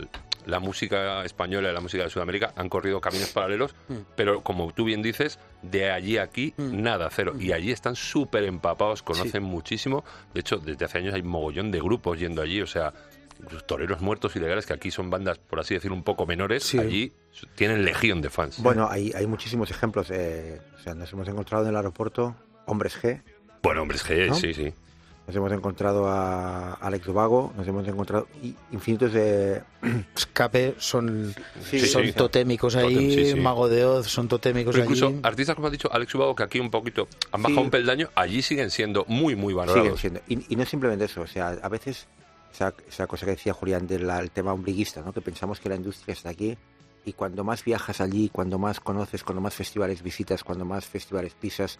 la 0.46 0.58
música 0.60 1.24
española 1.24 1.70
y 1.70 1.72
la 1.72 1.80
música 1.80 2.02
de 2.02 2.10
Sudamérica 2.10 2.52
han 2.56 2.68
corrido 2.68 3.00
caminos 3.00 3.28
paralelos, 3.30 3.74
Mm. 3.88 3.94
pero 4.16 4.42
como 4.42 4.72
tú 4.72 4.84
bien 4.84 5.00
dices, 5.02 5.38
de 5.62 5.90
allí 5.90 6.18
a 6.18 6.24
aquí, 6.24 6.52
Mm. 6.56 6.82
nada, 6.82 7.08
cero. 7.10 7.34
Y 7.38 7.52
allí 7.52 7.70
están 7.70 7.94
súper 7.96 8.44
empapados, 8.44 9.02
conocen 9.02 9.42
muchísimo. 9.44 10.04
De 10.34 10.40
hecho, 10.40 10.56
desde 10.58 10.84
hace 10.84 10.98
años 10.98 11.14
hay 11.14 11.22
mogollón 11.22 11.70
de 11.70 11.78
grupos 11.80 12.18
yendo 12.18 12.42
allí, 12.42 12.60
o 12.60 12.66
sea, 12.66 12.92
toreros 13.66 14.00
muertos 14.00 14.34
ilegales, 14.36 14.66
que 14.66 14.72
aquí 14.72 14.90
son 14.90 15.10
bandas, 15.10 15.38
por 15.38 15.60
así 15.60 15.74
decir, 15.74 15.92
un 15.92 16.02
poco 16.02 16.26
menores, 16.26 16.62
Sí. 16.64 16.78
allí 16.78 17.12
tienen 17.54 17.84
legión 17.84 18.20
de 18.22 18.30
fans. 18.30 18.62
Bueno, 18.62 18.88
hay, 18.90 19.12
hay 19.14 19.26
muchísimos 19.26 19.70
ejemplos. 19.70 20.08
eh, 20.10 20.60
o 20.78 20.82
sea, 20.82 20.94
nos 20.94 21.12
hemos 21.12 21.26
encontrado 21.28 21.64
en 21.64 21.70
el 21.70 21.76
aeropuerto 21.76 22.36
Hombres 22.66 22.96
G, 23.02 23.22
Bueno, 23.62 23.82
hombre, 23.82 23.96
es 23.96 24.02
que 24.02 24.26
¿No? 24.28 24.34
sí, 24.34 24.52
sí. 24.54 24.72
nos 25.26 25.34
hemos 25.36 25.50
encontrado 25.52 26.06
a 26.08 26.74
Alex 26.74 27.06
Dubago, 27.06 27.52
nos 27.56 27.66
hemos 27.66 27.86
encontrado 27.88 28.28
infinitos 28.72 29.12
de... 29.14 29.62
escape 30.16 30.74
son, 30.78 31.34
Sí, 31.62 31.80
son 31.80 32.04
sí. 32.04 32.12
totémicos 32.12 32.76
ahí, 32.76 32.94
Tótem, 32.94 33.10
sí, 33.10 33.30
sí. 33.32 33.40
Mago 33.40 33.68
de 33.70 33.84
Oz 33.86 34.06
son 34.06 34.28
totémicos 34.28 34.72
Pero 34.74 34.84
incluso 34.84 35.06
allí. 35.08 35.20
artistas 35.22 35.54
como 35.56 35.68
ha 35.68 35.70
dicho 35.70 35.90
Alex 35.92 36.14
Ubago, 36.14 36.34
que 36.34 36.42
aquí 36.42 36.60
un 36.60 36.70
poquito 36.70 37.08
han 37.32 37.42
bajado 37.42 37.60
Sí. 37.60 37.64
un 37.64 37.70
peldaño, 37.70 38.10
allí 38.14 38.42
siguen 38.42 38.70
siendo 38.70 39.04
muy, 39.08 39.34
muy 39.34 39.52
siguen 39.54 39.66
valorados. 39.66 40.00
siendo. 40.00 40.20
Y, 40.28 40.44
y 40.52 40.56
no 40.56 40.64
simplemente 40.66 41.06
eso, 41.06 41.22
o 41.22 41.26
sea, 41.26 41.48
a 41.62 41.68
veces 41.70 42.06
esa, 42.54 42.74
esa 42.88 43.06
cosa 43.06 43.26
que 43.26 43.32
decía 43.32 43.52
Julián 43.52 43.86
del 43.86 44.08
el 44.08 44.30
tema 44.30 44.52
ombliguista, 44.52 45.02
¿no? 45.02 45.12
que 45.12 45.20
pensamos 45.20 45.60
que 45.60 45.68
la 45.68 45.74
industria 45.74 46.12
está 46.12 46.30
aquí 46.30 46.56
y 47.04 47.12
cuando 47.12 47.44
más 47.44 47.64
viajas 47.64 48.00
allí, 48.00 48.30
cuando 48.30 48.58
más 48.58 48.80
conoces, 48.80 49.24
cuando 49.24 49.42
más 49.42 49.54
festivales 49.54 50.02
visitas, 50.02 50.42
cuando 50.42 50.64
más 50.64 50.86
festivales 50.86 51.34
pisas, 51.34 51.78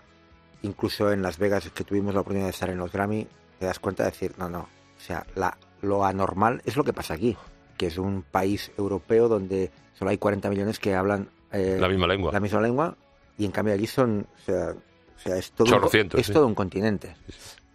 incluso 0.62 1.12
en 1.12 1.22
Las 1.22 1.38
Vegas 1.38 1.70
que 1.70 1.84
tuvimos 1.84 2.12
la 2.14 2.20
oportunidad 2.20 2.46
de 2.46 2.50
estar 2.50 2.68
en 2.68 2.78
los 2.78 2.92
Grammy, 2.92 3.26
te 3.58 3.66
das 3.66 3.78
cuenta 3.78 4.02
de 4.02 4.10
decir, 4.10 4.34
no, 4.36 4.50
no, 4.50 4.60
o 4.60 5.00
sea, 5.00 5.24
la, 5.34 5.56
lo 5.80 6.04
anormal 6.04 6.60
es 6.64 6.76
lo 6.76 6.84
que 6.84 6.92
pasa 6.92 7.14
aquí, 7.14 7.36
que 7.78 7.86
es 7.86 7.96
un 7.96 8.22
país 8.22 8.70
europeo 8.76 9.28
donde 9.28 9.70
solo 9.94 10.10
hay 10.10 10.18
40 10.18 10.50
millones 10.50 10.78
que 10.78 10.94
hablan 10.94 11.28
eh, 11.52 11.78
La 11.80 11.88
misma 11.88 12.06
lengua. 12.06 12.32
la 12.32 12.40
misma 12.40 12.60
lengua 12.60 12.96
y 13.38 13.44
en 13.44 13.52
cambio 13.52 13.74
allí 13.74 13.86
son 13.86 14.26
o 14.36 14.44
sea, 14.44 14.70
o 14.70 15.18
sea, 15.18 15.36
es 15.36 15.52
todo 15.52 15.76
un, 15.76 16.10
es 16.18 16.26
sí. 16.26 16.32
todo 16.32 16.46
un 16.46 16.54
continente 16.54 17.16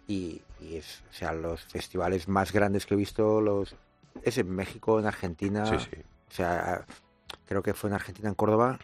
y, 0.06 0.42
y 0.62 0.76
es 0.76 1.02
o 1.10 1.12
sea 1.12 1.32
los 1.32 1.62
festivales 1.64 2.28
más 2.28 2.52
grandes 2.52 2.86
que 2.86 2.94
he 2.94 2.96
visto 2.96 3.40
los 3.40 3.74
es 4.22 4.38
en 4.38 4.50
México 4.50 4.98
en 5.00 5.06
Argentina 5.06 5.66
Sí, 5.66 5.76
sí. 5.90 6.00
o 6.28 6.32
sea 6.32 6.84
creo 7.46 7.62
que 7.62 7.74
fue 7.74 7.90
en 7.90 7.94
Argentina 7.94 8.28
en 8.28 8.34
Córdoba 8.34 8.78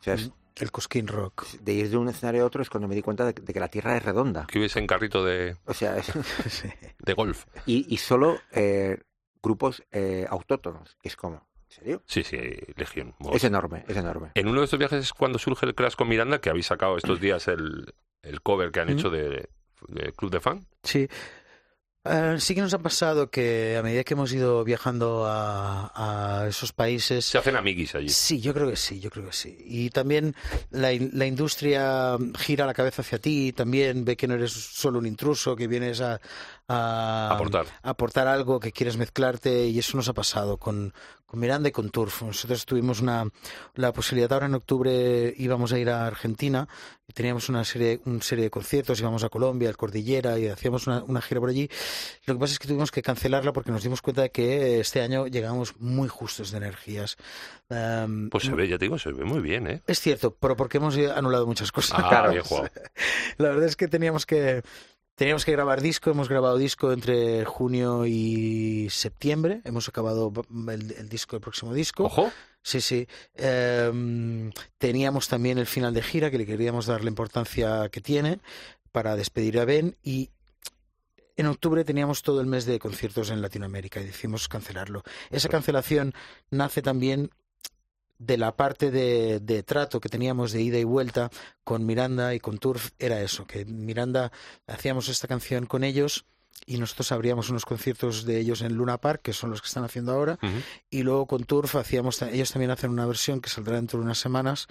o 0.00 0.02
sea 0.02 0.14
es- 0.14 0.30
El 0.56 0.70
Cosquín 0.70 1.08
Rock. 1.08 1.46
de 1.62 1.72
ir 1.72 1.90
de 1.90 1.96
un 1.96 2.08
escenario 2.08 2.44
a 2.44 2.46
otro 2.46 2.62
es 2.62 2.70
cuando 2.70 2.86
me 2.86 2.94
di 2.94 3.02
cuenta 3.02 3.24
de, 3.24 3.32
de 3.32 3.52
que 3.52 3.58
la 3.60 3.68
tierra 3.68 3.96
es 3.96 4.04
redonda 4.04 4.46
Que 4.46 4.58
hubiese 4.60 4.78
en 4.78 4.86
carrito 4.86 5.24
de, 5.24 5.56
o 5.66 5.74
sea 5.74 5.96
es- 5.98 6.12
de 6.98 7.12
golf. 7.14 7.44
y, 7.66 7.92
y 7.92 7.96
solo 7.98 8.38
eh, 8.52 8.98
grupos 9.42 9.82
eh, 9.92 10.26
autóctonos 10.30 10.96
que 11.02 11.08
es 11.08 11.16
como 11.16 11.36
¿en 11.36 11.70
serio? 11.80 12.02
Sí, 12.06 12.22
sí, 12.22 12.38
Legión. 12.76 13.14
es 13.32 13.42
enorme 13.44 13.84
es 13.88 13.96
enorme 13.96 14.30
En 14.34 14.46
uno 14.48 14.60
de 14.60 14.64
estos 14.66 14.78
viajes 14.78 15.00
es 15.00 15.12
cuando 15.12 15.38
surge 15.40 15.66
el 15.66 15.74
crash 15.74 15.96
con 15.96 16.08
Miranda, 16.08 16.40
que 16.40 16.50
habéis 16.50 16.66
sacado 16.66 16.96
estos 16.96 17.20
días 17.20 17.48
el, 17.48 17.92
el 18.22 18.40
cover 18.42 18.70
que 18.70 18.78
han 18.80 18.90
hecho 18.90 19.10
de, 19.10 19.48
de 19.88 20.12
Club 20.12 20.30
de 20.30 20.40
Fan. 20.40 20.66
Sí. 20.82 21.08
Eh, 22.06 22.36
sí 22.38 22.54
que 22.54 22.60
nos 22.60 22.74
ha 22.74 22.80
pasado 22.80 23.30
que 23.30 23.78
a 23.78 23.82
medida 23.82 24.04
que 24.04 24.12
hemos 24.12 24.30
ido 24.30 24.62
viajando 24.62 25.24
a, 25.24 26.42
a 26.42 26.48
esos 26.48 26.74
países, 26.74 27.24
Se 27.24 27.38
hacen 27.38 27.56
amiguis 27.56 27.94
allí. 27.94 28.10
Sí, 28.10 28.42
yo 28.42 28.52
creo 28.52 28.68
que 28.68 28.76
sí, 28.76 29.00
yo 29.00 29.08
creo 29.10 29.24
que 29.24 29.32
sí. 29.32 29.56
Y 29.64 29.88
también 29.88 30.34
la, 30.70 30.90
la 31.12 31.26
industria 31.26 32.18
gira 32.36 32.66
la 32.66 32.74
cabeza 32.74 33.00
hacia 33.00 33.18
ti, 33.18 33.52
también 33.52 34.04
ve 34.04 34.18
que 34.18 34.28
no 34.28 34.34
eres 34.34 34.52
solo 34.52 34.98
un 34.98 35.06
intruso, 35.06 35.56
que 35.56 35.66
vienes 35.66 36.02
a, 36.02 36.20
a 36.68 37.30
Aportar. 37.34 37.66
a 37.82 37.90
aportar 37.90 38.26
algo, 38.26 38.60
que 38.60 38.72
quieres 38.72 38.96
mezclarte, 38.96 39.66
y 39.66 39.78
eso 39.78 39.96
nos 39.96 40.08
ha 40.08 40.14
pasado 40.14 40.56
con, 40.56 40.94
con 41.26 41.40
Miranda 41.40 41.68
y 41.68 41.72
con 41.72 41.90
Turf. 41.90 42.22
Nosotros 42.22 42.64
tuvimos 42.64 43.00
una, 43.00 43.26
la 43.74 43.92
posibilidad 43.92 44.32
ahora 44.32 44.46
en 44.46 44.54
octubre 44.54 45.34
íbamos 45.36 45.72
a 45.72 45.78
ir 45.78 45.90
a 45.90 46.06
Argentina 46.06 46.66
y 47.06 47.12
teníamos 47.12 47.48
una 47.50 47.64
serie, 47.64 48.00
una 48.06 48.22
serie 48.22 48.44
de 48.44 48.50
conciertos, 48.50 48.98
íbamos 49.00 49.24
a 49.24 49.28
Colombia, 49.28 49.68
al 49.68 49.76
Cordillera 49.76 50.38
y 50.38 50.46
hacíamos 50.48 50.86
una, 50.86 51.02
una 51.04 51.20
gira 51.20 51.40
por 51.40 51.50
allí. 51.50 51.68
Lo 52.24 52.34
que 52.34 52.40
pasa 52.40 52.52
es 52.54 52.58
que 52.58 52.68
tuvimos 52.68 52.90
que 52.90 53.02
cancelarla 53.02 53.52
porque 53.52 53.70
nos 53.70 53.82
dimos 53.82 54.00
cuenta 54.00 54.22
de 54.22 54.30
que 54.30 54.80
este 54.80 55.02
año 55.02 55.26
llegamos 55.26 55.74
muy 55.80 56.08
justos 56.08 56.50
de 56.50 56.56
energías. 56.58 57.16
Em, 57.68 58.30
Pues 58.30 58.44
se 58.44 58.52
ve, 58.54 58.68
ya 58.68 58.78
te 58.78 58.86
digo, 58.86 58.98
se 58.98 59.12
ve 59.12 59.24
muy 59.24 59.40
bien, 59.40 59.66
¿eh? 59.66 59.82
es 59.86 60.00
cierto, 60.00 60.34
pero 60.34 60.56
porque 60.56 60.78
hemos 60.78 60.96
anulado 60.96 61.46
muchas 61.46 61.70
cosas. 61.72 61.98
Ah, 62.02 62.08
Claro. 62.08 62.30
bien 62.30 62.42
jugado. 62.42 62.70
La 63.36 63.48
verdad 63.50 63.64
es 63.66 63.76
que 63.76 63.88
teníamos 63.88 64.24
que 64.24 64.62
teníamos 65.14 65.44
que 65.44 65.52
grabar 65.52 65.80
disco, 65.80 66.10
hemos 66.10 66.28
grabado 66.28 66.56
disco 66.56 66.92
entre 66.92 67.44
junio 67.44 68.06
y 68.06 68.88
septiembre, 68.90 69.60
hemos 69.64 69.88
acabado 69.88 70.32
el, 70.68 70.92
el 70.92 71.08
disco, 71.08 71.36
el 71.36 71.42
próximo 71.42 71.72
disco. 71.72 72.04
Ojo, 72.04 72.30
Sí, 72.64 72.80
sí. 72.80 73.06
Em, 73.34 74.50
teníamos 74.78 75.28
también 75.28 75.58
el 75.58 75.66
final 75.66 75.92
de 75.92 76.02
gira 76.02 76.30
que 76.30 76.38
le 76.38 76.46
queríamos 76.46 76.86
dar 76.86 77.04
la 77.04 77.10
importancia 77.10 77.90
que 77.90 78.00
tiene 78.00 78.40
para 78.90 79.16
despedir 79.16 79.60
a 79.60 79.66
Ben 79.66 79.98
y 80.02 80.30
en 81.36 81.46
octubre 81.46 81.84
teníamos 81.84 82.22
todo 82.22 82.40
el 82.40 82.46
mes 82.46 82.64
de 82.64 82.78
conciertos 82.78 83.28
en 83.28 83.42
Latinoamérica 83.42 84.00
y 84.00 84.06
decidimos 84.06 84.48
cancelarlo. 84.48 85.02
Esa 85.30 85.50
cancelación 85.50 86.14
nace 86.50 86.80
también 86.80 87.30
de 88.26 88.36
la 88.38 88.56
parte 88.56 88.90
de, 88.90 89.40
de 89.40 89.62
trato 89.62 90.00
que 90.00 90.08
teníamos 90.08 90.52
de 90.52 90.62
ida 90.62 90.78
y 90.78 90.84
vuelta 90.84 91.30
con 91.62 91.84
Miranda 91.86 92.34
y 92.34 92.40
con 92.40 92.58
Turf 92.58 92.90
era 92.98 93.20
eso, 93.20 93.46
que 93.46 93.64
Miranda 93.64 94.32
hacíamos 94.66 95.08
esta 95.08 95.28
canción 95.28 95.66
con 95.66 95.84
ellos 95.84 96.26
y 96.66 96.78
nosotros 96.78 97.12
abríamos 97.12 97.50
unos 97.50 97.64
conciertos 97.66 98.24
de 98.24 98.38
ellos 98.40 98.62
en 98.62 98.74
Luna 98.74 98.98
Park, 98.98 99.20
que 99.22 99.32
son 99.32 99.50
los 99.50 99.60
que 99.60 99.66
están 99.68 99.84
haciendo 99.84 100.12
ahora, 100.12 100.38
y 100.90 101.02
luego 101.02 101.26
con 101.26 101.44
Turf 101.44 101.76
hacíamos, 101.76 102.20
ellos 102.22 102.50
también 102.52 102.70
hacen 102.70 102.90
una 102.90 103.06
versión 103.06 103.40
que 103.40 103.50
saldrá 103.50 103.76
dentro 103.76 103.98
de 103.98 104.04
unas 104.06 104.18
semanas 104.18 104.66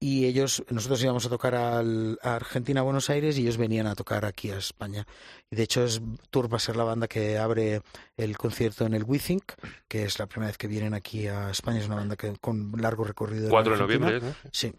y 0.00 0.26
ellos, 0.26 0.62
nosotros 0.70 1.02
íbamos 1.02 1.26
a 1.26 1.28
tocar 1.28 1.54
al- 1.56 2.18
a 2.22 2.36
Argentina, 2.36 2.80
a 2.80 2.84
Buenos 2.84 3.10
Aires 3.10 3.36
y 3.36 3.42
ellos 3.42 3.56
venían 3.56 3.86
a 3.88 3.96
tocar 3.96 4.24
aquí 4.24 4.50
a 4.52 4.56
España. 4.58 5.06
Y 5.50 5.56
de 5.56 5.62
hecho 5.64 5.84
es, 5.84 6.00
Turf 6.30 6.52
va 6.52 6.56
a 6.56 6.60
ser 6.60 6.76
la 6.76 6.84
banda 6.84 7.08
que 7.08 7.36
abre 7.36 7.82
el 8.16 8.36
concierto 8.38 8.86
en 8.86 8.94
el 8.94 9.02
WeThink, 9.04 9.42
que 9.88 10.04
es 10.04 10.18
la 10.20 10.26
primera 10.26 10.48
vez 10.48 10.56
que 10.58 10.68
vienen 10.68 10.94
aquí 10.94 11.26
a 11.26 11.50
España, 11.50 11.80
es 11.80 11.86
una 11.86 11.96
banda 11.96 12.14
que 12.16 12.32
con 12.40 12.72
largo 12.78 13.02
recorrido. 13.04 13.44
en 13.46 13.50
4 13.50 13.72
de 13.72 13.78
noviembre, 14.08 14.20
¿no? 14.44 14.50
Sí. 14.52 14.72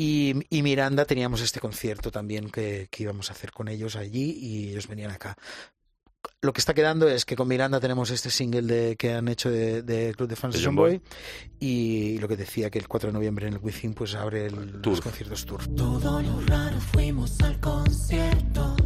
Y, 0.00 0.46
y 0.48 0.62
Miranda 0.62 1.04
teníamos 1.06 1.40
este 1.40 1.58
concierto 1.58 2.12
también 2.12 2.50
que, 2.50 2.86
que 2.88 3.02
íbamos 3.02 3.30
a 3.30 3.32
hacer 3.32 3.50
con 3.50 3.66
ellos 3.66 3.96
allí 3.96 4.30
y 4.40 4.68
ellos 4.68 4.86
venían 4.86 5.10
acá. 5.10 5.36
lo 6.40 6.52
que 6.52 6.60
está 6.60 6.72
quedando 6.72 7.08
es 7.08 7.24
que 7.24 7.34
con 7.34 7.48
Miranda 7.48 7.80
tenemos 7.80 8.10
este 8.10 8.30
single 8.30 8.62
de, 8.62 8.96
que 8.96 9.14
han 9.14 9.26
hecho 9.26 9.50
de, 9.50 9.82
de 9.82 10.14
Club 10.14 10.28
de 10.28 10.36
Fans 10.36 10.54
De 10.54 10.60
John 10.60 10.66
John 10.66 10.76
Boy 10.76 11.00
y 11.58 12.18
lo 12.18 12.28
que 12.28 12.36
decía 12.36 12.70
que 12.70 12.78
el 12.78 12.86
4 12.86 13.08
de 13.08 13.12
noviembre 13.12 13.48
en 13.48 13.54
el 13.54 13.58
Within 13.60 13.92
pues 13.92 14.14
abre 14.14 14.46
el, 14.46 14.80
Tour. 14.80 14.86
los 14.86 15.00
conciertos 15.00 15.44
tour. 15.44 15.66
Todo 15.74 16.22
lo 16.22 16.42
raro 16.42 16.78
fuimos 16.80 17.40
al 17.40 17.58
concierto 17.58 18.76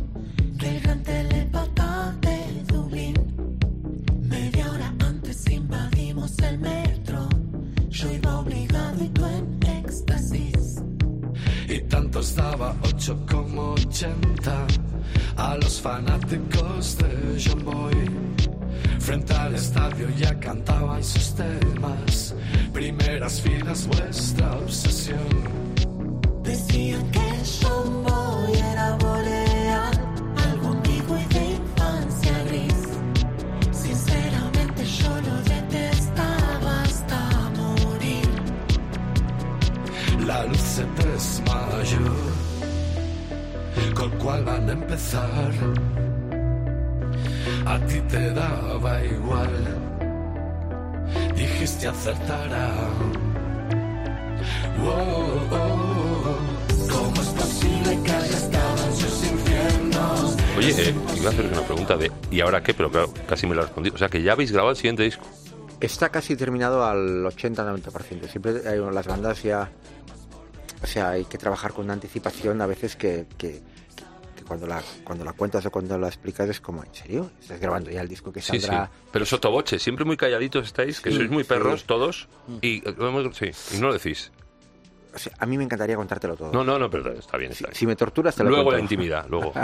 8 13.02 13.18
como 13.28 13.72
80 13.72 14.66
a 15.36 15.56
los 15.56 15.80
fanáticos 15.80 16.96
de 16.98 17.36
John 17.44 17.64
Boy. 17.64 17.94
Frente 19.00 19.34
al 19.34 19.56
estadio 19.56 20.08
ya 20.16 20.38
cantaban 20.38 21.02
sus 21.02 21.34
temas. 21.34 22.32
Primeras 22.72 23.40
filas, 23.40 23.88
vuestra 23.88 24.52
obsesión. 24.52 25.18
Decían 26.44 27.10
que 27.10 27.20
John 27.60 27.81
cuál 44.22 44.44
van 44.44 44.68
a 44.68 44.72
empezar? 44.72 45.50
A 47.66 47.78
ti 47.86 48.00
te 48.08 48.30
daba 48.32 49.04
igual. 49.04 49.50
Dijiste 51.34 51.88
acertará. 51.88 52.70
Wow, 54.78 54.92
oh, 55.50 55.56
oh. 55.56 56.38
¿Cómo 56.90 57.22
es 57.22 57.28
posible 57.28 57.98
que 58.04 58.10
haya 58.10 58.36
estado 58.36 58.86
en 58.86 58.96
sus 58.96 59.30
infiernos? 59.30 60.36
Oye, 60.58 60.70
eh, 60.70 60.94
iba 61.16 61.28
a 61.28 61.32
hacer 61.32 61.46
una 61.46 61.62
pregunta 61.62 61.96
de 61.96 62.10
¿y 62.30 62.40
ahora 62.40 62.62
qué? 62.62 62.74
Pero 62.74 62.90
claro, 62.90 63.12
casi 63.26 63.46
me 63.46 63.54
lo 63.54 63.62
respondí. 63.62 63.90
O 63.90 63.98
sea, 63.98 64.08
que 64.08 64.22
ya 64.22 64.32
habéis 64.32 64.52
grabado 64.52 64.70
el 64.70 64.76
siguiente 64.76 65.02
disco. 65.02 65.24
Está 65.80 66.10
casi 66.10 66.36
terminado 66.36 66.84
al 66.84 67.24
80-90%. 67.24 68.28
Siempre 68.28 68.68
hay 68.68 68.78
las 68.78 69.06
bandas 69.06 69.42
ya. 69.42 69.70
O 70.82 70.86
sea, 70.86 71.10
hay 71.10 71.24
que 71.24 71.38
trabajar 71.38 71.72
con 71.72 71.84
una 71.84 71.94
anticipación 71.94 72.60
a 72.60 72.66
veces 72.66 72.96
que, 72.96 73.26
que, 73.38 73.62
que 74.42 74.48
cuando, 74.48 74.66
la, 74.66 74.82
cuando 75.04 75.24
la 75.24 75.32
cuentas 75.32 75.64
o 75.66 75.70
cuando 75.70 75.98
la 75.98 76.08
explicas 76.08 76.48
es 76.48 76.60
como, 76.60 76.84
¿en 76.84 76.94
serio? 76.94 77.30
¿Estás 77.40 77.60
grabando 77.60 77.90
ya 77.90 78.00
el 78.02 78.08
disco 78.08 78.32
que 78.32 78.40
Sí, 78.42 78.52
sí. 78.52 78.60
saldrá? 78.60 78.90
Pero 79.12 79.24
sotoboche, 79.24 79.78
siempre 79.78 80.04
muy 80.04 80.16
calladitos 80.16 80.66
estáis, 80.66 81.00
que 81.00 81.10
Sí, 81.10 81.16
sois 81.16 81.30
muy 81.30 81.44
sí. 81.44 81.48
perros 81.48 81.84
todos 81.84 82.28
y, 82.60 82.82
eh, 82.88 83.30
sí, 83.32 83.50
y 83.76 83.80
no 83.80 83.88
lo 83.88 83.94
decís. 83.94 84.32
O 85.14 85.18
sea, 85.18 85.32
a 85.38 85.46
mí 85.46 85.58
me 85.58 85.64
encantaría 85.64 85.94
contártelo 85.96 86.36
todo. 86.36 86.52
No, 86.52 86.64
no, 86.64 86.78
no, 86.78 86.88
pero 86.90 87.12
está 87.12 87.36
bien, 87.36 87.52
está 87.52 87.66
bien. 87.68 87.74
si 87.76 87.86
me 87.86 87.96
torturas, 87.96 88.34
te 88.34 88.42
lo 88.44 88.48
Luego 88.50 88.64
cuento. 88.64 88.76
la 88.78 88.82
intimidad, 88.82 89.26
luego. 89.28 89.52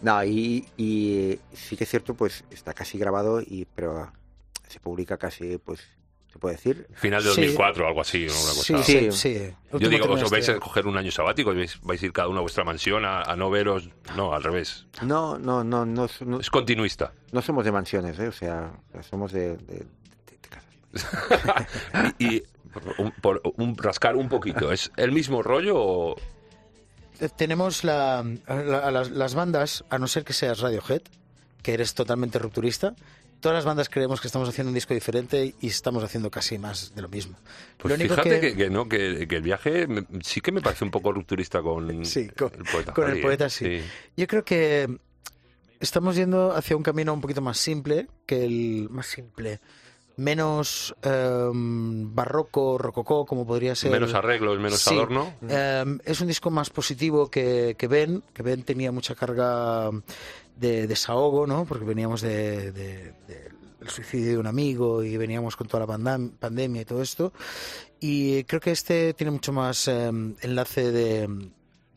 No, 0.00 0.22
y, 0.22 0.64
y 0.76 1.38
sí 1.52 1.76
que 1.76 1.82
es 1.84 1.90
cierto, 1.90 2.14
pues 2.14 2.44
está 2.50 2.72
casi 2.72 2.98
grabado, 2.98 3.40
y 3.40 3.66
pero 3.74 4.12
se 4.68 4.78
publica 4.78 5.16
casi, 5.16 5.58
pues, 5.58 5.80
se 6.32 6.38
puede 6.38 6.56
decir. 6.56 6.86
Final 6.94 7.22
de 7.22 7.30
Sí. 7.30 7.40
2004 7.42 7.84
o 7.84 7.88
algo 7.88 8.00
así, 8.00 8.26
¿no? 8.26 8.32
una 8.32 8.52
Sí, 8.52 8.72
cosa. 8.72 8.84
sí, 8.84 8.98
Sí. 9.12 9.12
sí. 9.12 9.34
Yo 9.70 9.76
Último 9.76 9.90
digo, 9.90 10.12
os 10.12 10.30
vais 10.30 10.48
a 10.48 10.58
coger 10.58 10.86
un 10.86 10.96
año 10.98 11.10
sabático, 11.10 11.54
vais, 11.54 11.80
vais 11.82 12.02
a 12.02 12.06
ir 12.06 12.12
cada 12.12 12.28
uno 12.28 12.38
a 12.38 12.42
vuestra 12.42 12.64
mansión 12.64 13.04
a, 13.04 13.22
a 13.22 13.34
no 13.36 13.50
veros. 13.50 13.88
No, 14.16 14.34
al 14.34 14.42
revés. 14.42 14.86
No, 15.02 15.38
no, 15.38 15.64
no, 15.64 15.84
no, 15.86 16.06
no, 16.20 16.40
Es 16.40 16.50
continuista. 16.50 17.12
no 17.32 17.40
somos 17.42 17.64
de 17.64 17.72
mansiones, 17.72 18.18
¿eh? 18.18 18.28
o 18.28 18.32
sea, 18.32 18.72
somos 19.08 19.32
de, 19.32 19.56
de- 19.56 19.56
de- 19.56 19.86
de 20.40 20.48
casas. 20.48 21.66
y 22.18 22.36
y 22.36 22.42
por, 22.72 22.82
un, 22.98 23.10
por 23.12 23.40
un- 23.56 23.76
rascar 23.78 24.14
un 24.16 24.28
poquito, 24.28 24.70
¿es 24.72 24.92
el 24.96 25.10
mismo 25.12 25.42
rollo 25.42 25.74
o.? 25.76 26.16
Tenemos 27.36 27.82
la, 27.82 28.24
la- 28.46 28.90
las, 28.90 29.10
las 29.10 29.34
bandas, 29.34 29.84
a 29.90 29.98
no 29.98 30.06
ser 30.06 30.24
que 30.24 30.32
seas 30.34 30.60
Radiohead, 30.60 31.02
que 31.62 31.72
eres 31.74 31.94
totalmente 31.94 32.38
rupturista, 32.38 32.94
todas 33.40 33.56
las 33.56 33.64
bandas 33.64 33.88
creemos 33.88 34.20
que 34.20 34.26
estamos 34.28 34.48
haciendo 34.48 34.68
un 34.70 34.74
disco 34.74 34.94
diferente 34.94 35.54
y 35.60 35.66
estamos 35.68 36.02
haciendo 36.04 36.30
casi 36.30 36.58
más 36.58 36.94
de 36.94 37.02
lo 37.02 37.08
mismo. 37.08 37.36
Pues 37.76 37.98
Lo 37.98 38.02
fíjate 38.08 38.40
que... 38.40 38.56
que 38.56 38.70
no, 38.70 38.88
que, 38.88 39.26
que 39.28 39.36
el 39.36 39.42
viaje 39.42 39.86
me- 39.86 40.06
sí 40.22 40.40
que 40.40 40.52
me 40.52 40.60
parece 40.60 40.84
un 40.84 40.90
poco 40.90 41.12
rupturista 41.12 41.62
con, 41.62 42.04
Sí, 42.04 42.28
con- 42.28 42.52
el 42.54 42.64
poeta. 42.64 42.92
con 42.92 43.10
el 43.10 43.20
poeta, 43.20 43.48
sí. 43.48 43.80
Yo 44.16 44.26
creo 44.26 44.44
que 44.44 44.98
estamos 45.80 46.16
yendo 46.16 46.52
hacia 46.52 46.76
un 46.76 46.82
camino 46.82 47.12
un 47.14 47.20
poquito 47.20 47.40
más 47.40 47.58
simple 47.58 48.08
que 48.26 48.44
el 48.44 48.88
más 48.90 49.06
simple, 49.06 49.60
menos 50.16 50.92
em, 51.02 52.12
barroco, 52.12 52.76
rococó, 52.76 53.24
como 53.24 53.46
podría 53.46 53.76
ser. 53.76 53.92
Menos 53.92 54.14
arreglos, 54.14 54.58
menos 54.58 54.80
Sí. 54.80 54.92
adorno. 54.92 55.32
Em, 55.48 56.00
es 56.04 56.20
un 56.20 56.26
disco 56.26 56.50
más 56.50 56.70
positivo 56.70 57.30
que, 57.30 57.76
que 57.78 57.86
Ben, 57.86 58.24
que 58.34 58.42
Ben 58.42 58.64
tenía 58.64 58.90
mucha 58.90 59.14
carga 59.14 59.90
de 60.58 60.86
desahogo, 60.86 61.46
¿no? 61.46 61.64
Porque 61.64 61.84
veníamos 61.84 62.20
de, 62.20 62.72
de- 62.72 63.12
de- 63.26 63.48
del 63.78 63.88
suicidio 63.90 64.32
de 64.32 64.38
un 64.38 64.46
amigo 64.48 65.04
y 65.04 65.16
veníamos 65.16 65.54
con 65.54 65.68
toda 65.68 65.86
la 65.86 65.98
pandemia 66.40 66.82
y 66.82 66.84
todo 66.84 67.00
esto. 67.00 67.32
Y 68.00 68.42
creo 68.44 68.60
que 68.60 68.72
este 68.72 69.14
tiene 69.14 69.30
mucho 69.30 69.52
más 69.52 69.86
em, 69.88 70.34
enlace 70.40 70.90
de... 70.90 71.50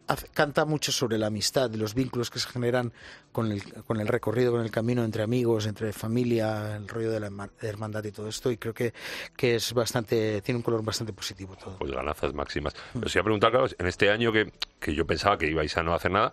hace- 0.08 0.28
Canta 0.28 0.66
mucho 0.66 0.92
sobre 0.92 1.18
la 1.18 1.28
amistad, 1.28 1.72
de 1.72 1.78
los 1.80 1.96
vínculos 1.96 2.30
que 2.30 2.38
se 2.38 2.48
generan 2.50 2.94
con 3.32 3.52
el, 3.52 3.64
con 3.86 4.00
el 4.00 4.08
recorrido, 4.08 4.52
con 4.52 4.62
el 4.62 4.70
camino 4.70 5.04
entre 5.04 5.24
amigos, 5.24 5.66
entre 5.66 5.92
familia, 5.92 6.76
el 6.76 6.88
rollo 6.88 7.10
de 7.12 7.20
la 7.20 7.28
herma- 7.32 7.50
hermandad 7.62 8.04
y 8.04 8.12
todo 8.12 8.28
esto. 8.28 8.52
Y 8.52 8.58
creo 8.58 8.76
que, 8.76 8.94
que 9.36 9.56
es 9.56 9.74
bastante, 9.74 10.42
tiene 10.44 10.58
un 10.58 10.64
color 10.64 10.84
bastante 10.84 11.14
positivo 11.14 11.56
todo. 11.56 11.78
Pues 11.80 11.92
ganazas 11.92 12.32
máximas. 12.36 12.76
Pero 12.94 13.08
os 13.08 13.16
iba 13.16 13.22
a 13.22 13.24
preguntar, 13.24 13.50
claro, 13.52 13.68
en 13.76 13.88
este 13.88 14.12
año 14.12 14.32
que, 14.32 14.54
que 14.80 14.94
yo 14.94 15.06
pensaba 15.08 15.36
que 15.38 15.48
ibais 15.50 15.76
a 15.78 15.82
no 15.82 15.96
hacer 15.96 16.12
nada, 16.12 16.32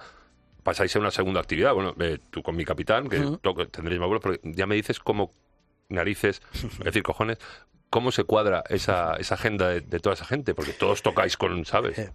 pasáis 0.68 0.94
a 0.96 0.98
una 0.98 1.10
segunda 1.10 1.40
actividad. 1.40 1.72
Bueno, 1.72 1.94
eh, 2.00 2.18
tú 2.30 2.42
con 2.42 2.54
mi 2.56 2.64
capitán, 2.64 3.08
que 3.08 3.18
toco- 3.40 3.66
tendréis 3.70 3.98
más 4.00 4.08
vuelos, 4.08 4.22
pero 4.22 4.38
ya 4.54 4.66
me 4.66 4.74
dices 4.74 4.98
cómo 5.00 5.32
narices, 5.88 6.42
es 6.52 6.84
decir, 6.84 7.02
cojones, 7.02 7.38
cómo 7.90 8.12
se 8.12 8.24
cuadra 8.24 8.62
esa, 8.68 9.14
esa 9.14 9.34
agenda 9.36 9.68
de, 9.68 9.80
de 9.80 9.98
toda 9.98 10.12
esa 10.12 10.26
gente, 10.26 10.54
porque 10.54 10.74
todos 10.74 11.00
tocáis 11.02 11.38
con, 11.38 11.64
¿sabes? 11.64 11.98
Eh, 11.98 12.10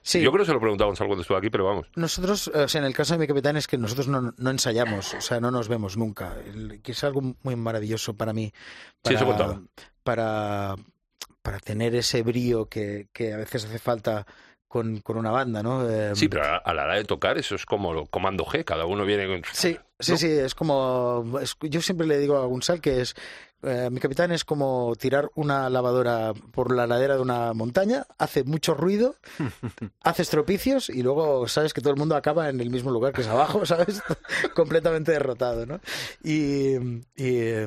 Sí. 0.00 0.20
Yo 0.22 0.30
creo 0.30 0.44
que 0.44 0.46
se 0.46 0.52
lo 0.54 0.60
preguntaba 0.60 0.86
Gonzalo 0.88 1.08
cuando 1.08 1.22
estuvo 1.22 1.36
aquí, 1.36 1.50
pero 1.50 1.64
vamos. 1.64 1.88
Nosotros, 1.96 2.46
o 2.48 2.68
sea, 2.68 2.80
en 2.80 2.86
el 2.86 2.94
caso 2.94 3.14
de 3.14 3.18
mi 3.18 3.26
capitán 3.26 3.56
es 3.56 3.66
que 3.66 3.76
nosotros 3.76 4.06
no, 4.08 4.32
no 4.36 4.50
ensayamos, 4.50 5.12
o 5.14 5.20
sea, 5.20 5.40
no 5.40 5.50
nos 5.50 5.66
vemos 5.68 5.96
nunca, 5.96 6.36
que 6.82 6.92
es 6.92 7.02
algo 7.04 7.20
muy 7.42 7.56
maravilloso 7.56 8.14
para 8.14 8.32
mí, 8.32 8.52
Sí, 9.04 9.14
eso 9.14 9.26
contaba. 9.26 9.60
para, 10.04 10.76
para 11.42 11.58
tener 11.58 11.94
ese 11.96 12.22
brío 12.22 12.66
que, 12.68 13.08
que 13.12 13.32
a 13.34 13.36
veces 13.38 13.64
hace 13.64 13.78
falta 13.80 14.24
con, 14.68 15.00
con 15.00 15.16
una 15.16 15.30
banda, 15.30 15.62
¿no? 15.62 15.88
Eh, 15.88 16.14
Sí, 16.14 16.28
pero 16.28 16.44
a, 16.44 16.56
a 16.56 16.74
la 16.74 16.84
hora 16.84 16.94
de 16.96 17.04
tocar 17.04 17.38
eso 17.38 17.54
es 17.54 17.64
como 17.66 17.92
lo 17.92 18.06
comando 18.06 18.44
G, 18.44 18.64
cada 18.64 18.86
uno 18.86 19.04
viene 19.04 19.26
con... 19.26 19.42
Sí, 19.52 19.76
sí, 20.00 20.12
¿no? 20.12 20.18
sí, 20.18 20.26
es 20.30 20.54
como. 20.54 21.38
es- 21.40 21.56
yo 21.62 21.80
siempre 21.80 22.06
le 22.06 22.18
digo 22.18 22.36
a 22.36 22.46
Gunsal 22.46 22.80
que 22.80 23.00
es. 23.00 23.14
eh, 23.62 23.88
mi 23.90 24.00
capitán 24.00 24.32
es 24.32 24.44
como 24.44 24.94
tirar 24.98 25.30
una 25.34 25.70
lavadora 25.70 26.32
por 26.52 26.74
la 26.74 26.86
ladera 26.86 27.14
de 27.16 27.22
una 27.22 27.52
montaña, 27.54 28.06
hace 28.18 28.44
mucho 28.44 28.74
ruido, 28.74 29.16
hace 30.02 30.22
estropicios 30.22 30.90
y 30.90 31.02
luego 31.02 31.48
sabes 31.48 31.72
que 31.72 31.80
todo 31.80 31.92
el 31.92 31.98
mundo 31.98 32.16
acaba 32.16 32.48
en 32.48 32.60
el 32.60 32.70
mismo 32.70 32.90
lugar 32.90 33.12
que 33.12 33.22
es 33.22 33.28
abajo, 33.28 33.64
¿sabes? 33.66 34.02
Completamente 34.54 35.12
derrotado, 35.12 35.64
¿no? 35.66 35.80
Y. 36.22 36.74
y, 37.16 37.66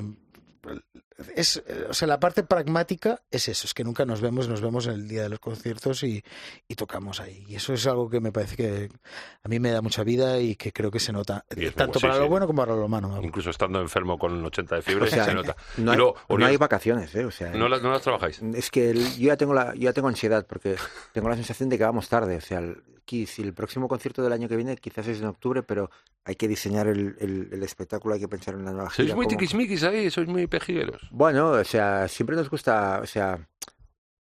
es, 1.35 1.63
eh, 1.67 1.85
o 1.89 1.93
sea, 1.93 2.07
la 2.07 2.19
parte 2.19 2.43
pragmática 2.43 3.21
es 3.31 3.47
eso, 3.47 3.65
es 3.67 3.73
que 3.73 3.83
nunca 3.83 4.05
nos 4.05 4.21
vemos, 4.21 4.47
nos 4.47 4.61
vemos 4.61 4.87
en 4.87 4.93
el 4.93 5.07
día 5.07 5.23
de 5.23 5.29
los 5.29 5.39
conciertos 5.39 6.03
y, 6.03 6.23
y 6.67 6.75
tocamos 6.75 7.19
ahí. 7.19 7.43
Y 7.47 7.55
eso 7.55 7.73
es 7.73 7.85
algo 7.87 8.09
que 8.09 8.19
me 8.19 8.31
parece 8.31 8.55
que 8.55 8.89
a 9.43 9.47
mí 9.49 9.59
me 9.59 9.71
da 9.71 9.81
mucha 9.81 10.03
vida 10.03 10.39
y 10.39 10.55
que 10.55 10.71
creo 10.71 10.91
que 10.91 10.99
se 10.99 11.11
nota, 11.11 11.45
tanto 11.75 11.99
bueno, 11.99 12.01
para 12.01 12.13
sí, 12.13 12.19
lo 12.19 12.25
sí. 12.25 12.29
bueno 12.29 12.47
como 12.47 12.61
para 12.61 12.75
lo 12.75 12.87
malo. 12.87 13.19
Incluso 13.23 13.49
estando 13.49 13.81
enfermo 13.81 14.17
con 14.17 14.43
80 14.45 14.75
de 14.75 14.81
fiebre, 14.81 15.05
O 15.05 15.07
sea, 15.09 15.25
se 15.25 15.33
nota. 15.33 15.55
No 15.77 15.91
y 15.91 15.93
hay, 15.93 15.97
luego, 15.97 16.15
no 16.29 16.35
Oriol, 16.35 16.49
hay 16.51 16.57
vacaciones, 16.57 17.13
¿eh? 17.15 17.25
O 17.25 17.31
sea, 17.31 17.51
¿no 17.51 17.67
las, 17.69 17.81
no 17.81 17.91
las 17.91 18.01
trabajáis? 18.01 18.41
es 18.41 18.69
que 18.71 18.91
el- 18.91 19.15
yo 19.17 19.27
ya 19.27 19.37
tengo 19.37 19.53
la, 19.53 19.73
yo 19.75 19.81
ya 19.81 19.93
tengo 19.93 20.07
ansiedad 20.07 20.45
porque 20.47 20.75
tengo 21.13 21.29
la 21.29 21.35
sensación 21.35 21.69
de 21.69 21.77
que 21.77 21.83
vamos 21.83 22.07
tarde. 22.09 22.37
O 22.37 22.41
sea, 22.41 22.59
el, 22.59 22.81
si 23.25 23.41
el 23.41 23.53
próximo 23.55 23.87
concierto 23.87 24.21
del 24.21 24.31
año 24.33 24.47
que 24.47 24.55
viene 24.55 24.77
quizás 24.77 25.07
es 25.07 25.17
en 25.19 25.25
octubre, 25.25 25.63
pero 25.63 25.89
hay 26.25 26.35
que 26.35 26.47
diseñar 26.47 26.85
el, 26.87 27.15
el- 27.19 27.49
el 27.51 27.63
espectáculo, 27.63 28.13
hay 28.13 28.19
que 28.19 28.27
pensar 28.27 28.53
en 28.53 28.65
la 28.65 28.71
nueva 28.71 28.91
Sois 28.91 29.07
gira. 29.07 29.15
muy 29.15 29.25
tiquismiquis 29.25 29.81
ahí, 29.81 30.11
sois 30.11 30.27
muy 30.27 30.45
pejigueros. 30.45 31.08
Bueno, 31.11 31.49
o 31.51 31.63
sea, 31.63 32.07
siempre 32.07 32.35
nos 32.35 32.49
gusta, 32.49 32.99
o 33.01 33.05
sea, 33.05 33.39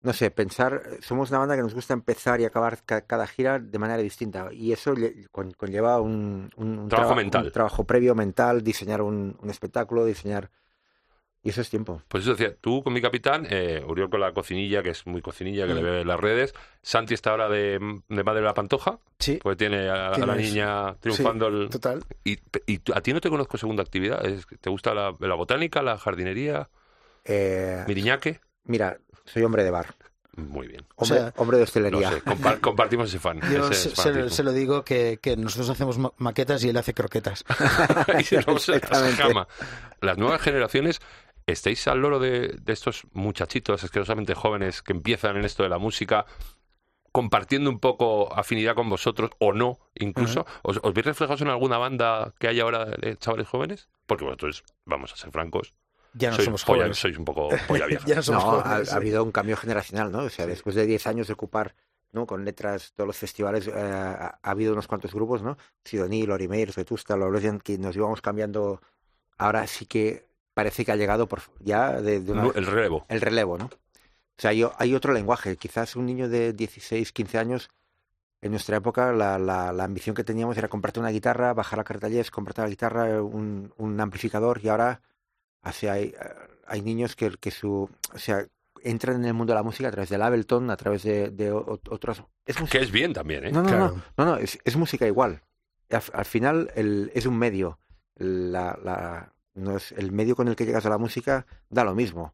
no 0.02 0.14
sé, 0.14 0.32
pensar, 0.32 0.82
somos 1.02 1.30
una 1.30 1.40
banda 1.40 1.56
que 1.56 1.62
nos 1.64 1.74
gusta 1.74 1.94
empezar 1.94 2.40
y 2.40 2.46
acabar 2.46 2.80
ca- 2.86 3.02
cada 3.02 3.28
gira 3.28 3.60
de 3.60 3.80
manera 3.80 4.02
distinta 4.02 4.50
y 4.54 4.72
eso 4.72 4.94
con- 5.32 5.52
conlleva 5.52 6.00
un, 6.00 6.50
un- 6.56 6.80
un 6.80 6.88
Trabajo 6.90 7.10
traba- 7.10 7.16
mental. 7.22 7.46
un 7.48 7.52
trabajo 7.52 7.84
previo 7.84 8.16
mental, 8.16 8.64
diseñar 8.64 9.02
un, 9.02 9.38
un 9.42 9.50
espectáculo, 9.50 10.06
diseñar 10.06 10.50
Y 11.44 11.50
eso 11.52 11.62
es 11.62 11.70
tiempo. 11.70 12.02
Pues 12.10 12.24
eso 12.24 12.32
decía, 12.36 12.56
tú 12.60 12.84
con 12.84 12.92
mi 12.92 13.00
capitán, 13.02 13.48
eh, 13.50 13.82
Uriol 13.88 14.10
con 14.10 14.20
la 14.20 14.34
cocinilla, 14.34 14.84
que 14.84 14.90
es 14.90 15.06
muy 15.08 15.22
cocinilla, 15.22 15.66
que 15.66 15.74
le 15.76 15.82
ve 15.84 16.02
en 16.02 16.08
las 16.08 16.20
redes. 16.20 16.54
Santi 16.82 17.14
está 17.14 17.30
ahora 17.32 17.48
de, 17.48 17.80
de 18.10 18.24
madre 18.24 18.42
de 18.42 18.46
la 18.48 18.54
pantoja, 18.54 19.00
Sí, 19.20 19.40
pues 19.42 19.56
tiene 19.56 19.88
a, 19.88 20.08
a 20.10 20.18
la 20.18 20.36
niña 20.36 20.96
triunfando. 21.00 21.48
el- 21.48 21.70
total. 21.70 22.04
y, 22.26 22.38
a 22.94 23.02
ti 23.02 23.14
no 23.14 23.22
te 23.22 23.30
conozco 23.30 23.58
segunda 23.58 23.82
actividad. 23.84 24.26
¿Es- 24.26 24.46
¿Te 24.60 24.70
gusta 24.70 24.94
la, 24.94 25.14
la 25.20 25.36
botánica, 25.36 25.82
la 25.82 25.98
jardinería, 25.98 26.68
Eh, 27.28 27.84
miriñaque? 27.88 28.40
mira, 28.64 28.98
soy 29.26 29.44
hombre 29.44 29.64
de 29.64 29.72
bar, 29.72 29.96
Muy 30.36 30.68
bien. 30.68 30.86
O 30.96 31.04
hombre, 31.04 31.20
sea, 31.20 31.34
hombre 31.38 31.58
de 31.58 31.64
hostelería. 31.64 32.12
sé, 32.12 32.24
compa- 32.24 32.60
compartimos 32.62 33.10
ese 33.10 33.20
fan. 33.20 33.40
Yo 33.52 33.70
ese 33.70 33.90
se, 34.30 34.44
lo 34.44 34.54
digo 34.54 34.84
que, 34.86 35.20
que 35.22 35.36
nosotros 35.36 35.70
hacemos 35.70 35.98
ma- 35.98 36.14
maquetas 36.18 36.64
y 36.64 36.70
él 36.70 36.78
hace 36.78 36.94
croquetas. 36.94 37.44
y 38.20 38.24
se 38.24 38.42
las. 38.42 39.48
Las 40.00 40.18
nuevas 40.18 40.42
generaciones, 40.42 41.00
¿estáis 41.48 41.88
al 41.88 42.00
loro 42.00 42.20
de, 42.20 42.56
de 42.62 42.74
estos 42.74 43.04
muchachitos 43.14 43.84
asquerosamente 43.84 44.36
jóvenes 44.36 44.82
que 44.84 44.94
empiezan 44.94 45.38
en 45.38 45.46
esto 45.46 45.64
de 45.64 45.70
la 45.70 45.80
música, 45.80 46.26
compartiendo 47.12 47.70
un 47.70 47.80
poco 47.80 48.32
afinidad 48.34 48.76
con 48.76 48.90
vosotros 48.90 49.32
o 49.40 49.54
no, 49.54 49.80
incluso? 49.96 50.46
¿Os, 50.62 50.80
os 50.84 50.94
veis 50.94 51.06
reflejados 51.06 51.42
en 51.42 51.48
alguna 51.48 51.78
banda 51.80 52.34
que 52.40 52.48
hay 52.48 52.60
ahora 52.60 52.86
de 52.86 53.18
chavales 53.18 53.48
jóvenes? 53.48 53.90
Porque 54.06 54.24
vosotros, 54.24 54.64
vamos 54.86 55.12
a 55.14 55.16
ser 55.18 55.32
francos, 55.32 55.74
Ya 56.18 56.30
no 56.30 56.36
sois, 56.36 56.46
somos 56.46 56.66
polla- 56.66 56.80
jóvenes. 56.84 56.98
sois 56.98 57.18
un 57.18 57.26
poco 57.26 57.50
polla 57.68 57.86
vieja. 57.88 58.06
ya 58.08 58.16
no 58.16 58.24
somos 58.24 58.44
No, 58.44 58.50
ha, 58.60 58.64
jóvenes. 58.64 58.94
ha 58.94 58.96
habido 58.96 59.24
un 59.24 59.32
cambio 59.32 59.58
generacional, 59.58 60.12
¿no? 60.12 60.20
O 60.20 60.30
sea, 60.30 60.46
después 60.48 60.76
de 60.76 60.86
10 60.86 61.06
años 61.08 61.28
de 61.28 61.34
ocupar, 61.34 61.76
¿no? 62.12 62.26
Con 62.26 62.44
letras, 62.46 62.94
todos 62.96 63.08
los 63.08 63.18
festivales, 63.18 63.68
eh, 63.68 63.72
ha, 63.76 64.40
ha 64.42 64.52
habido 64.52 64.74
unos 64.74 64.88
cuantos 64.88 65.14
grupos, 65.14 65.42
¿no? 65.44 65.58
Sidoní, 65.84 66.26
Lorimeir, 66.26 66.74
Vetusta, 66.76 67.16
Loresian, 67.18 67.60
que 67.60 67.78
nos 67.78 67.96
íbamos 67.96 68.22
cambiando. 68.22 68.82
Ahora 69.38 69.68
sí 69.68 69.86
que 69.86 70.26
parece 70.54 70.84
que 70.86 70.92
ha 70.92 70.96
llegado 70.96 71.28
por 71.28 71.42
ya 71.60 72.02
de, 72.02 72.20
de 72.22 72.32
una- 72.32 72.52
El 72.56 72.66
relevo. 72.66 73.06
el 73.10 73.22
relevo, 73.22 73.58
¿no? 73.58 73.66
O 73.66 74.40
sea, 74.40 74.54
yo, 74.54 74.72
hay 74.78 74.96
otro 74.96 75.14
lenguaje. 75.14 75.56
Quizás 75.58 75.96
un 75.96 76.06
niño 76.06 76.30
de 76.30 76.54
16, 76.54 77.12
15 77.12 77.38
años, 77.38 77.70
en 78.42 78.52
nuestra 78.52 78.78
época, 78.78 79.12
la, 79.12 79.38
la, 79.40 79.72
la 79.74 79.84
ambición 79.84 80.16
que 80.16 80.24
teníamos 80.24 80.58
era 80.58 80.68
comprarte 80.68 81.00
una 81.00 81.10
guitarra, 81.10 81.54
bajar 81.54 81.80
a 81.80 81.84
cartallés, 81.84 82.30
comprarte 82.32 82.62
la 82.62 82.70
guitarra, 82.70 83.22
un, 83.24 83.74
un 83.78 84.00
amplificador, 84.00 84.60
y 84.64 84.70
ahora 84.70 85.02
hace, 85.68 85.90
hay, 85.90 86.04
eh, 86.08 86.16
hay 86.68 86.82
niños 86.82 87.16
que, 87.16 87.32
que 87.40 87.52
su. 87.52 87.90
O 88.14 88.20
sea, 88.20 88.46
entran 88.84 89.18
en 89.18 89.26
el 89.26 89.34
mundo 89.34 89.54
de 89.54 89.56
la 89.56 89.64
música 89.64 89.90
a 89.90 89.92
través 89.92 90.10
del 90.10 90.22
Ableton, 90.22 90.70
a 90.70 90.78
través 90.78 91.04
de, 91.04 91.30
de 91.30 91.52
o- 91.52 91.80
otros. 91.90 92.24
Es 92.46 92.60
música. 92.60 92.78
Que 92.80 92.84
es 92.86 92.92
bien 92.92 93.14
también, 93.14 93.46
¿eh? 93.46 93.52
No, 93.52 93.62
no, 93.64 93.68
Claro. 93.70 94.02
no, 94.18 94.26
no, 94.26 94.32
no, 94.32 94.38
es, 94.38 94.60
es 94.64 94.76
música 94.76 95.06
igual. 95.08 95.42
Al, 95.90 96.04
al 96.14 96.26
final 96.26 96.72
el, 96.76 97.12
es 97.14 97.26
un 97.26 97.38
medio. 97.38 97.80
La, 98.16 98.78
la, 98.84 99.34
no 99.56 99.78
es, 99.78 99.92
el 99.94 100.12
medio 100.12 100.36
con 100.36 100.48
el 100.48 100.56
que 100.56 100.66
llegas 100.66 100.86
a 100.86 100.90
la 100.90 100.98
música 100.98 101.46
da 101.70 101.84
lo 101.84 101.96
mismo. 101.96 102.34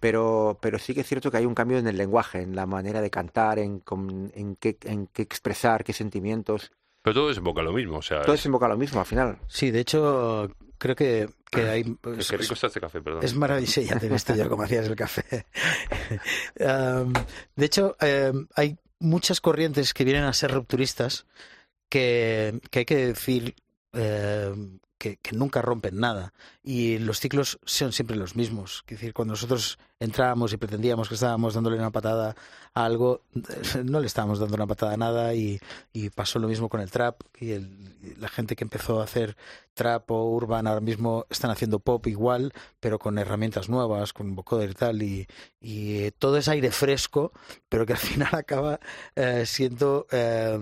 Pero, 0.00 0.58
pero 0.60 0.78
sí 0.78 0.94
que 0.94 1.00
es 1.02 1.06
cierto 1.06 1.30
que 1.30 1.36
hay 1.38 1.46
un 1.46 1.54
cambio 1.54 1.78
en 1.78 1.86
el 1.86 1.96
lenguaje, 1.96 2.42
en 2.42 2.56
la 2.56 2.66
manera 2.66 3.00
de 3.00 3.10
cantar, 3.10 3.58
en, 3.58 3.80
con- 3.80 4.32
en, 4.34 4.56
qué, 4.56 4.76
en 4.82 5.06
qué 5.06 5.22
expresar, 5.22 5.84
qué 5.84 5.92
sentimientos. 5.92 6.72
Pero 7.02 7.14
todo 7.14 7.28
desemboca 7.28 7.60
en 7.60 7.66
lo 7.66 7.72
mismo. 7.72 7.98
O 7.98 8.02
sea, 8.02 8.22
Todo 8.22 8.32
desemboca 8.32 8.66
a 8.66 8.70
lo 8.70 8.76
mismo 8.76 9.00
al 9.00 9.06
final. 9.06 9.38
Sí, 9.48 9.70
de 9.70 9.80
hecho, 9.80 10.50
creo 10.78 10.94
que, 10.94 11.28
que 11.50 11.68
hay... 11.68 11.84
qué, 11.84 12.24
qué 12.28 12.36
rico 12.36 12.54
está 12.54 12.68
este 12.68 12.80
café, 12.80 13.00
perdón. 13.00 13.24
Es 13.24 13.34
maravilloso, 13.34 13.80
ya 13.80 13.98
te 13.98 14.06
he 14.06 14.08
visto 14.08 14.34
yo 14.34 14.48
cómo 14.48 14.62
hacías 14.62 14.86
el 14.86 14.96
café. 14.96 15.46
Um, 16.60 17.12
de 17.56 17.64
hecho, 17.64 17.96
um, 18.00 18.46
hay 18.54 18.76
muchas 19.00 19.40
corrientes 19.40 19.94
que 19.94 20.04
vienen 20.04 20.24
a 20.24 20.32
ser 20.32 20.52
rupturistas 20.52 21.26
que, 21.88 22.60
que 22.70 22.80
hay 22.80 22.84
que 22.84 23.06
decir 23.06 23.56
um, 23.92 24.78
que, 25.02 25.16
que 25.16 25.32
nunca 25.36 25.60
rompen 25.62 25.98
nada. 25.98 26.32
Y 26.62 26.98
los 26.98 27.18
ciclos 27.18 27.58
son 27.64 27.90
siempre 27.92 28.14
los 28.16 28.36
mismos. 28.36 28.84
Es 28.86 28.92
decir, 28.98 29.12
cuando 29.12 29.32
nosotros 29.32 29.78
entrábamos 29.98 30.52
y 30.52 30.58
pretendíamos 30.58 31.08
que 31.08 31.16
estábamos 31.16 31.54
dándole 31.54 31.76
una 31.76 31.90
patada 31.90 32.36
a 32.72 32.84
algo, 32.84 33.22
no 33.84 33.98
le 33.98 34.06
estábamos 34.06 34.38
dando 34.38 34.54
una 34.54 34.66
patada 34.68 34.92
a 34.94 34.96
nada 34.96 35.34
y, 35.34 35.58
y 35.92 36.10
pasó 36.10 36.38
lo 36.38 36.46
mismo 36.46 36.68
con 36.68 36.80
el 36.80 36.90
trap 36.90 37.20
y, 37.38 37.50
el- 37.50 37.96
y 38.00 38.14
la 38.20 38.28
gente 38.28 38.54
que 38.54 38.62
empezó 38.62 39.00
a 39.00 39.04
hacer 39.04 39.36
trap 39.74 40.08
o 40.12 40.24
urban 40.30 40.66
ahora 40.68 40.80
mismo 40.80 41.26
están 41.30 41.50
haciendo 41.50 41.80
pop 41.80 42.06
igual, 42.06 42.52
pero 42.78 42.98
con 43.00 43.18
herramientas 43.18 43.68
nuevas, 43.68 44.12
con 44.12 44.36
vocoder 44.36 44.70
y 44.70 44.74
tal, 44.74 45.02
y, 45.02 45.26
y 45.60 45.96
eh, 46.04 46.12
todo 46.12 46.36
es 46.36 46.46
aire 46.48 46.70
fresco, 46.70 47.32
pero 47.68 47.84
que 47.86 47.94
al 47.94 47.98
final 48.10 48.28
acaba 48.34 48.78
eh, 49.16 49.44
siendo 49.46 50.06
eh, 50.12 50.58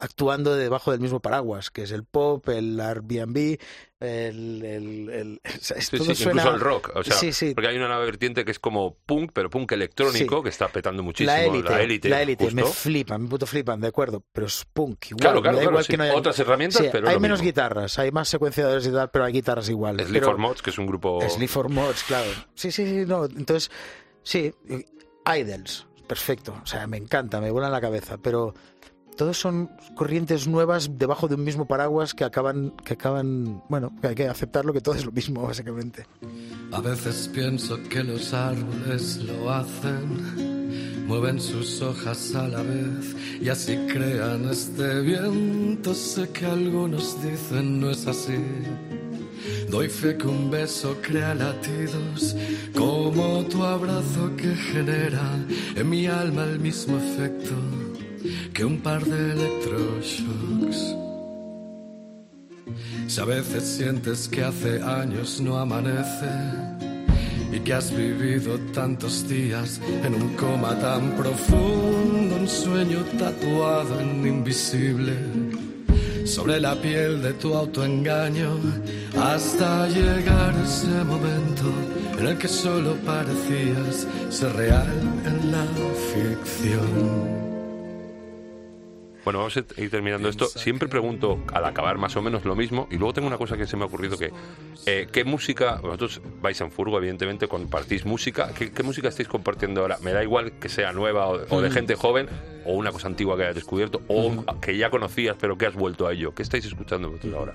actuando 0.00 0.54
debajo 0.56 0.90
del 0.90 1.00
mismo 1.00 1.20
paraguas, 1.20 1.70
que 1.70 1.82
es 1.82 1.90
el 1.92 2.04
pop, 2.04 2.48
el 2.48 2.80
Airbnb, 2.80 3.58
el, 4.00 4.64
el, 4.64 5.10
el- 5.10 5.40
es- 5.44 5.88
Sí, 5.88 5.98
sí, 5.98 6.14
suena- 6.14 6.42
incluso 6.42 6.54
el 6.54 6.60
rock. 6.60 6.90
O 6.94 7.02
sea, 7.04 7.14
sí, 7.16 7.32
sí. 7.32 7.54
porque 7.54 7.68
hay 7.68 7.76
una 7.76 7.86
nueva 7.88 8.04
vertiente 8.04 8.44
que 8.44 8.50
es 8.50 8.58
como 8.58 8.96
punk, 9.06 9.30
pero 9.32 9.48
punk 9.50 9.72
electrónico, 9.72 10.42
que 10.42 10.48
está 10.48 10.68
petando 10.68 11.02
muchísimo. 11.02 11.32
La 11.36 11.44
élite, 11.44 11.70
la 11.70 11.82
élite. 11.82 12.08
la 12.08 12.22
élite, 12.22 12.50
me 12.50 12.64
flipan, 12.64 13.22
me 13.22 13.28
puto 13.28 13.46
flipan, 13.46 13.80
de 13.80 13.88
acuerdo, 13.88 14.24
pero 14.32 14.46
es 14.46 14.64
punk 14.72 15.06
igual. 15.10 15.20
Claro, 15.20 15.42
claro, 15.42 15.62
igual 15.62 15.86
que 15.86 15.96
no 15.96 16.04
haya- 16.04 16.14
Otras 16.16 16.38
herramientas, 16.38 16.86
pero 16.90 17.06
es 17.06 17.14
hay 17.14 17.20
menos 17.20 17.38
mismo. 17.40 17.50
guitarras, 17.50 17.98
hay 17.98 18.10
más 18.10 18.28
secuenciadores 18.28 18.86
y 18.86 18.90
tal, 18.92 19.10
pero 19.10 19.24
hay 19.24 19.32
guitarras 19.32 19.68
igual. 19.68 19.96
Sleep 19.96 20.12
Pero- 20.12 20.26
for 20.26 20.38
Mods, 20.38 20.62
que 20.62 20.70
es 20.70 20.78
un 20.78 20.86
grupo... 20.86 21.20
Sleep 21.28 21.48
for 21.50 21.68
Mods, 21.68 22.02
claro. 22.04 22.30
Sí, 22.54 22.72
sí, 22.72 22.84
sí, 22.86 23.04
no. 23.06 23.24
Entonces, 23.26 23.70
sí, 24.22 24.52
Idols, 25.26 25.86
perfecto. 26.08 26.54
O 26.62 26.66
sea, 26.66 26.86
me 26.86 26.96
encanta, 26.96 27.40
me 27.40 27.50
vuelan 27.50 27.70
la 27.70 27.80
cabeza, 27.80 28.18
pero 28.18 28.54
todos 29.16 29.38
son 29.38 29.70
corrientes 29.94 30.46
nuevas 30.46 30.90
debajo 30.98 31.28
de 31.28 31.34
un 31.34 31.44
mismo 31.44 31.66
paraguas 31.66 32.14
que 32.14 32.24
acaban, 32.24 32.70
que 32.84 32.94
acaban, 32.94 33.62
bueno, 33.68 33.92
que 34.00 34.08
hay 34.08 34.14
que 34.14 34.28
aceptarlo 34.28 34.72
que 34.72 34.80
todo 34.80 34.94
es 34.94 35.04
lo 35.04 35.12
mismo, 35.12 35.42
básicamente. 35.46 36.06
A 36.72 36.80
veces 36.80 37.30
pienso 37.32 37.82
que 37.88 38.02
los 38.02 38.32
árboles 38.32 39.18
lo 39.18 39.50
hacen, 39.50 41.06
mueven 41.06 41.40
sus 41.40 41.82
hojas 41.82 42.34
a 42.34 42.48
la 42.48 42.62
vez 42.62 43.14
y 43.40 43.48
así 43.48 43.76
crean 43.88 44.48
este 44.48 45.00
viento. 45.00 45.94
Sé 45.94 46.30
que 46.30 46.46
algunos 46.46 47.22
dicen 47.22 47.80
no 47.80 47.90
es 47.90 48.06
así. 48.06 48.38
Doy 49.68 49.88
fe 49.88 50.16
que 50.16 50.26
un 50.26 50.50
beso 50.50 50.96
crea 51.02 51.34
latidos, 51.34 52.36
como 52.74 53.42
tu 53.46 53.62
abrazo 53.64 54.30
que 54.36 54.54
genera 54.54 55.36
en 55.74 55.88
mi 55.88 56.06
alma 56.06 56.44
el 56.44 56.60
mismo 56.60 56.96
efecto 56.98 57.54
que 58.52 58.64
un 58.64 58.78
par 58.78 59.04
de 59.04 59.32
electroshocks. 59.32 60.96
Si 63.06 63.20
a 63.20 63.24
veces 63.24 63.64
sientes 63.64 64.28
que 64.28 64.42
hace 64.44 64.82
años 64.82 65.40
no 65.40 65.58
amanece 65.58 66.30
y 67.52 67.60
que 67.60 67.74
has 67.74 67.94
vivido 67.94 68.58
tantos 68.72 69.28
días 69.28 69.80
en 70.04 70.14
un 70.14 70.34
coma 70.36 70.78
tan 70.78 71.12
profundo, 71.16 72.36
un 72.36 72.48
sueño 72.48 73.04
tatuado 73.18 74.00
en 74.00 74.26
invisible 74.26 75.14
sobre 76.24 76.60
la 76.60 76.74
piel 76.80 77.22
de 77.22 77.32
tu 77.34 77.54
autoengaño 77.54 78.58
hasta 79.20 79.88
llegar 79.88 80.54
ese 80.64 81.04
momento 81.04 81.72
en 82.18 82.26
el 82.26 82.38
que 82.38 82.48
solo 82.48 82.94
parecías 83.04 84.06
ser 84.30 84.52
real 84.54 84.88
en 85.26 85.52
la 85.52 85.66
ficción. 86.12 87.51
Bueno, 89.24 89.38
vamos 89.38 89.56
a 89.56 89.60
ir 89.80 89.88
terminando 89.90 90.28
esto. 90.28 90.46
Siempre 90.46 90.88
pregunto 90.88 91.38
al 91.52 91.64
acabar 91.64 91.96
más 91.96 92.16
o 92.16 92.22
menos 92.22 92.44
lo 92.44 92.56
mismo 92.56 92.88
y 92.90 92.96
luego 92.96 93.12
tengo 93.12 93.28
una 93.28 93.38
cosa 93.38 93.56
que 93.56 93.66
se 93.66 93.76
me 93.76 93.84
ha 93.84 93.86
ocurrido 93.86 94.18
que 94.18 94.32
eh, 94.86 95.06
¿qué 95.12 95.22
música? 95.24 95.76
Vosotros 95.80 96.20
vais 96.40 96.60
en 96.60 96.72
furgo, 96.72 96.98
evidentemente, 96.98 97.46
compartís 97.46 98.04
música. 98.04 98.52
¿Qué, 98.52 98.72
qué 98.72 98.82
música 98.82 99.08
estáis 99.08 99.28
compartiendo 99.28 99.80
ahora? 99.82 99.98
Me 100.02 100.12
da 100.12 100.22
igual 100.24 100.52
que 100.58 100.68
sea 100.68 100.92
nueva 100.92 101.28
o, 101.28 101.40
o 101.50 101.60
de 101.60 101.68
Mm. 101.70 101.72
gente 101.72 101.94
joven 101.94 102.28
o 102.64 102.72
una 102.74 102.90
cosa 102.90 103.06
antigua 103.08 103.36
que 103.36 103.44
hayas 103.44 103.54
descubierto 103.54 104.02
o 104.08 104.44
que 104.60 104.76
ya 104.76 104.90
conocías 104.90 105.36
pero 105.38 105.56
que 105.56 105.66
has 105.66 105.74
vuelto 105.74 106.06
a 106.08 106.12
ello. 106.12 106.34
¿Qué 106.34 106.42
estáis 106.42 106.64
escuchando 106.64 107.08
vosotros 107.08 107.34
ahora? 107.34 107.54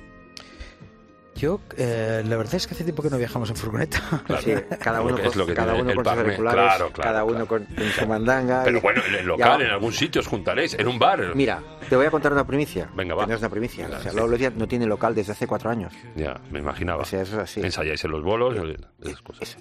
Yo, 1.37 1.59
eh, 1.77 2.23
la 2.25 2.35
verdad 2.37 2.55
es 2.55 2.67
que 2.67 2.73
hace 2.73 2.83
tiempo 2.83 3.03
que 3.03 3.09
no 3.09 3.17
viajamos 3.17 3.49
en 3.49 3.55
furgoneta. 3.55 4.01
Sí, 4.43 4.53
cada 4.81 5.01
uno, 5.01 5.17
con, 5.21 5.45
que 5.45 5.53
cada 5.53 5.73
uno 5.75 5.93
con 5.93 6.03
sus 6.03 6.13
auriculares, 6.13 6.63
Claro, 6.63 6.89
claro, 6.91 7.09
cada 7.11 7.23
uno 7.23 7.45
claro. 7.45 7.65
con, 7.65 7.75
con 7.75 7.85
su 7.91 8.07
mandanga. 8.07 8.63
Pero 8.63 8.77
y- 8.77 8.81
bueno, 8.81 9.01
en 9.07 9.15
el 9.15 9.25
local, 9.25 9.61
en 9.61 9.69
algún 9.69 9.93
sitio 9.93 10.21
os 10.21 10.27
juntaréis, 10.27 10.73
en 10.73 10.87
un 10.87 10.97
bar. 10.99 11.35
Mira, 11.35 11.61
te 11.89 11.95
voy 11.95 12.05
a 12.05 12.11
contar 12.11 12.33
una 12.33 12.45
primicia. 12.45 12.89
Venga, 12.95 13.15
va. 13.15 13.25
No 13.25 13.33
es 13.35 13.39
una 13.39 13.49
primicia. 13.49 13.85
Venga, 13.85 13.99
o 13.99 14.01
sea, 14.01 14.11
sí. 14.11 14.53
No 14.57 14.67
tiene 14.67 14.85
local 14.85 15.13
desde 15.15 15.31
hace 15.33 15.47
cuatro 15.47 15.69
años. 15.69 15.93
Ya, 16.15 16.39
me 16.51 16.59
imaginaba. 16.59 17.03
O 17.03 17.05
sea, 17.05 17.21
eso 17.21 17.35
es 17.37 17.43
así. 17.43 17.61
Ensayáis 17.61 18.03
en 18.03 18.11
los 18.11 18.23
bolos, 18.23 18.55
esas 19.03 19.21
cosas. 19.21 19.49
Eso 19.49 19.57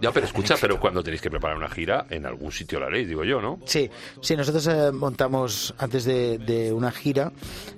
Ya, 0.00 0.12
pero 0.12 0.26
escucha, 0.26 0.56
pero 0.60 0.78
cuando 0.78 1.02
tenéis 1.02 1.22
que 1.22 1.30
preparar 1.30 1.56
una 1.56 1.68
gira, 1.68 2.06
en 2.10 2.26
algún 2.26 2.52
sitio 2.52 2.78
la 2.78 2.86
haréis, 2.86 3.08
digo 3.08 3.24
yo, 3.24 3.40
¿no? 3.40 3.58
Sí, 3.64 3.88
sí, 4.20 4.36
nosotros 4.36 4.66
eh, 4.66 4.92
montamos, 4.92 5.74
antes 5.78 6.04
de, 6.04 6.38
de 6.38 6.72
una 6.72 6.90
gira, 6.92 7.32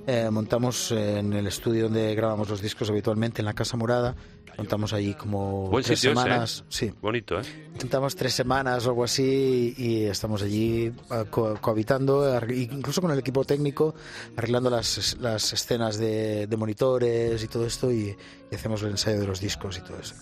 eh, 0.07 0.28
montamos 0.30 0.90
en 0.92 1.33
el 1.33 1.46
estudio 1.46 1.85
donde 1.85 2.14
grabamos 2.14 2.48
los 2.48 2.61
discos 2.61 2.90
habitualmente, 2.90 3.42
en 3.42 3.46
la 3.46 3.52
Casa 3.54 3.76
Morada, 3.76 4.14
montamos 4.59 4.92
allí 4.92 5.14
como 5.14 5.68
Buen 5.68 5.85
tres 5.85 5.98
sitio 6.00 6.12
ese, 6.12 6.20
¿eh? 6.20 6.22
semanas, 6.24 6.64
sí, 6.68 6.92
Bonito, 7.00 7.40
¿eh? 7.40 7.44
montamos 7.80 8.14
tres 8.16 8.35
semanas 8.35 8.87
o 8.87 8.90
algo 8.90 9.04
así 9.04 9.74
y 9.76 10.04
estamos 10.04 10.42
allí 10.42 10.87
eh, 10.87 11.24
co- 11.30 11.57
cohabitando, 11.61 12.40
incluso 12.50 13.00
con 13.00 13.11
el 13.12 13.18
equipo 13.18 13.44
técnico, 13.44 13.94
arreglando 14.37 14.70
las, 14.70 15.16
las 15.20 15.52
escenas 15.52 15.98
de, 15.98 16.46
de 16.46 16.57
monitores 16.57 17.42
y 17.42 17.48
todo 17.48 17.66
esto 17.66 17.90
y, 17.92 18.16
y 18.50 18.54
hacemos 18.54 18.83
el 18.83 18.90
ensayo 18.90 19.20
de 19.20 19.26
los 19.26 19.40
discos 19.40 19.78
y 19.78 19.80
todo 19.83 19.98
eso. 19.98 20.14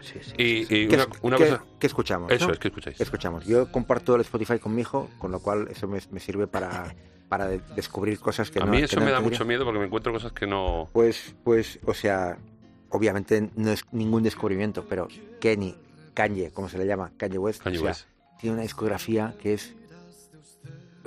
Sí, 0.00 0.18
sí. 0.22 0.32
Y, 0.38 0.44
y 0.62 0.88
¿Qué, 0.88 0.94
una, 0.94 1.02
es- 1.04 1.08
una 1.22 1.36
qué- 1.36 1.48
cosa... 1.50 1.64
qué 1.78 1.86
escuchamos? 1.86 2.30
Eso 2.32 2.46
no? 2.46 2.52
es 2.52 2.58
que 2.58 2.68
escucháis. 2.68 3.00
escuchamos. 3.00 3.44
Yo 3.46 3.70
comparto 3.70 4.14
el 4.14 4.20
Spotify 4.22 4.58
con 4.58 4.74
mi 4.74 4.82
hijo, 4.82 5.08
con 5.18 5.30
lo 5.32 5.40
cual 5.40 5.68
eso 5.70 5.86
me, 5.88 6.00
me 6.10 6.20
sirve 6.20 6.46
para, 6.46 6.94
para 7.28 7.46
de- 7.48 7.60
descubrir 7.76 8.18
cosas 8.20 8.50
que 8.50 8.58
A 8.60 8.64
no 8.64 8.70
mí 8.72 8.78
que 8.78 8.84
eso 8.84 8.98
no 9.00 9.06
me 9.06 9.12
da 9.12 9.20
mucho 9.20 9.44
miedo 9.44 9.64
porque 9.64 9.78
me 9.80 9.86
encuentro 9.86 10.12
cosas 10.12 10.32
que 10.32 10.46
no... 10.46 10.88
Pues, 10.92 11.34
pues, 11.44 11.78
o 11.84 11.94
sea, 11.94 12.38
obviamente 12.90 13.50
no 13.56 13.70
es 13.70 13.82
ningún 13.92 14.22
descubrimiento, 14.22 14.84
pero 14.88 15.08
Kenny, 15.40 15.74
Kanye, 16.14 16.50
como 16.52 16.68
se 16.68 16.78
le 16.78 16.86
llama, 16.86 17.12
Kanye 17.16 17.38
West, 17.38 17.62
Kanye 17.62 17.78
o 17.78 17.80
sea, 17.82 17.90
West. 17.90 18.06
tiene 18.40 18.54
una 18.54 18.62
discografía 18.62 19.34
que 19.40 19.54
es, 19.54 19.74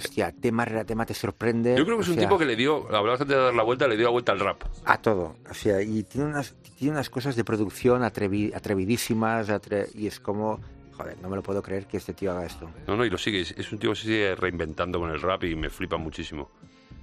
hostia, 0.04 0.32
tema 0.32 0.66
tema 0.86 1.06
te 1.06 1.14
sorprende. 1.14 1.76
Yo 1.78 1.86
creo 1.86 1.98
que 1.98 2.04
es 2.04 2.10
un 2.10 2.16
sea, 2.16 2.24
tipo 2.24 2.38
que 2.38 2.46
le 2.46 2.56
dio, 2.56 2.86
hablabas 2.96 3.22
antes 3.22 3.36
de 3.38 3.44
dar 3.44 3.54
la 3.54 3.64
vuelta, 3.64 3.88
le 3.88 3.96
dio 3.96 4.06
la 4.06 4.12
vuelta 4.12 4.32
al 4.32 4.40
rap. 4.40 4.64
a 4.86 4.98
todo, 5.02 5.36
o 5.50 5.54
sea, 5.54 5.82
y 5.82 6.04
tiene 6.04 6.28
unas, 6.28 6.54
tiene 6.78 6.94
unas 6.94 7.10
cosas 7.10 7.36
de 7.36 7.44
producción 7.44 8.02
atrevi- 8.04 8.54
atrevidísimas, 8.56 9.50
atre- 9.50 9.90
y 9.96 10.08
es 10.08 10.20
como, 10.20 10.60
joder, 10.98 11.18
no 11.22 11.30
me 11.30 11.36
lo 11.36 11.44
puedo 11.44 11.62
creer 11.62 11.86
que 11.86 11.98
este 11.98 12.14
tío 12.14 12.32
haga 12.32 12.46
esto. 12.46 12.70
No, 12.88 12.96
no, 12.98 13.06
y 13.06 13.10
lo 13.10 13.18
sigue. 13.18 13.42
Es 13.42 13.72
un 13.72 13.80
tío 13.80 13.92
que 13.92 13.96
se 13.96 14.04
sigue 14.04 14.36
reinventando 14.36 15.00
con 15.00 15.10
el 15.10 15.22
rap 15.22 15.44
y 15.44 15.56
me 15.56 15.70
flipa 15.70 15.98
muchísimo. 15.98 16.50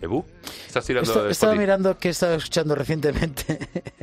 ¿Ebu? 0.00 0.24
¿Estás 0.64 0.86
tirando 0.86 1.24
de 1.24 1.32
estaba 1.32 1.56
mirando 1.56 1.98
qué 1.98 2.10
estaba 2.10 2.34
escuchando 2.36 2.76
recientemente. 2.76 3.58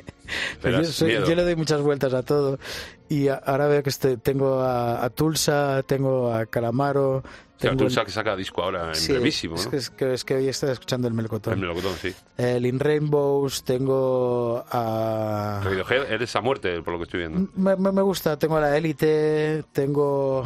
Verás, 0.62 0.88
yo, 0.88 0.92
soy- 0.92 1.12
yo 1.14 1.36
le 1.36 1.44
doy 1.44 1.56
muchas 1.56 1.82
vueltas 1.82 2.14
a 2.14 2.24
todo. 2.24 2.60
Y 3.08 3.30
a- 3.30 3.36
ahora 3.36 3.68
veo 3.68 3.82
que 3.82 3.90
este- 3.92 4.18
tengo 4.18 4.60
a, 4.60 5.04
a 5.06 5.10
Tulsa, 5.10 5.84
tengo 5.84 6.34
a 6.34 6.46
Calamaro. 6.48 7.24
O 7.58 7.60
sea, 7.60 7.70
Tengo 7.72 7.88
tú 7.90 8.04
que 8.06 8.12
saca 8.12 8.36
disco 8.36 8.62
ahora 8.64 8.90
en 8.90 8.96
Sí, 8.96 9.14
brevísimo, 9.14 9.56
es, 9.56 9.66
¿no? 9.66 9.72
que, 9.72 9.78
es, 9.78 9.90
que, 9.90 10.14
es 10.14 10.26
que 10.26 10.36
hoy 10.36 10.48
estoy 10.50 10.72
escuchando 10.72 11.08
el 11.08 11.14
El 11.14 11.16
melocotón. 11.16 11.60
melocotón, 11.60 11.94
sí. 12.02 12.14
El 12.38 12.66
In 12.66 12.80
Rainbows, 12.82 13.64
tengo 13.64 14.64
a... 14.70 15.62
Radiohead, 15.64 16.12
eres 16.12 16.36
a 16.36 16.42
muerte, 16.42 16.82
por 16.82 16.94
lo 16.94 17.00
que 17.00 17.04
estoy 17.06 17.20
viendo. 17.22 17.50
Me, 17.56 17.76
me- 17.78 17.94
me 17.94 18.02
gusta, 18.02 18.38
tengo 18.38 18.58
a 18.58 18.62
la 18.62 18.78
élite, 18.78 19.64
tengo 19.72 20.44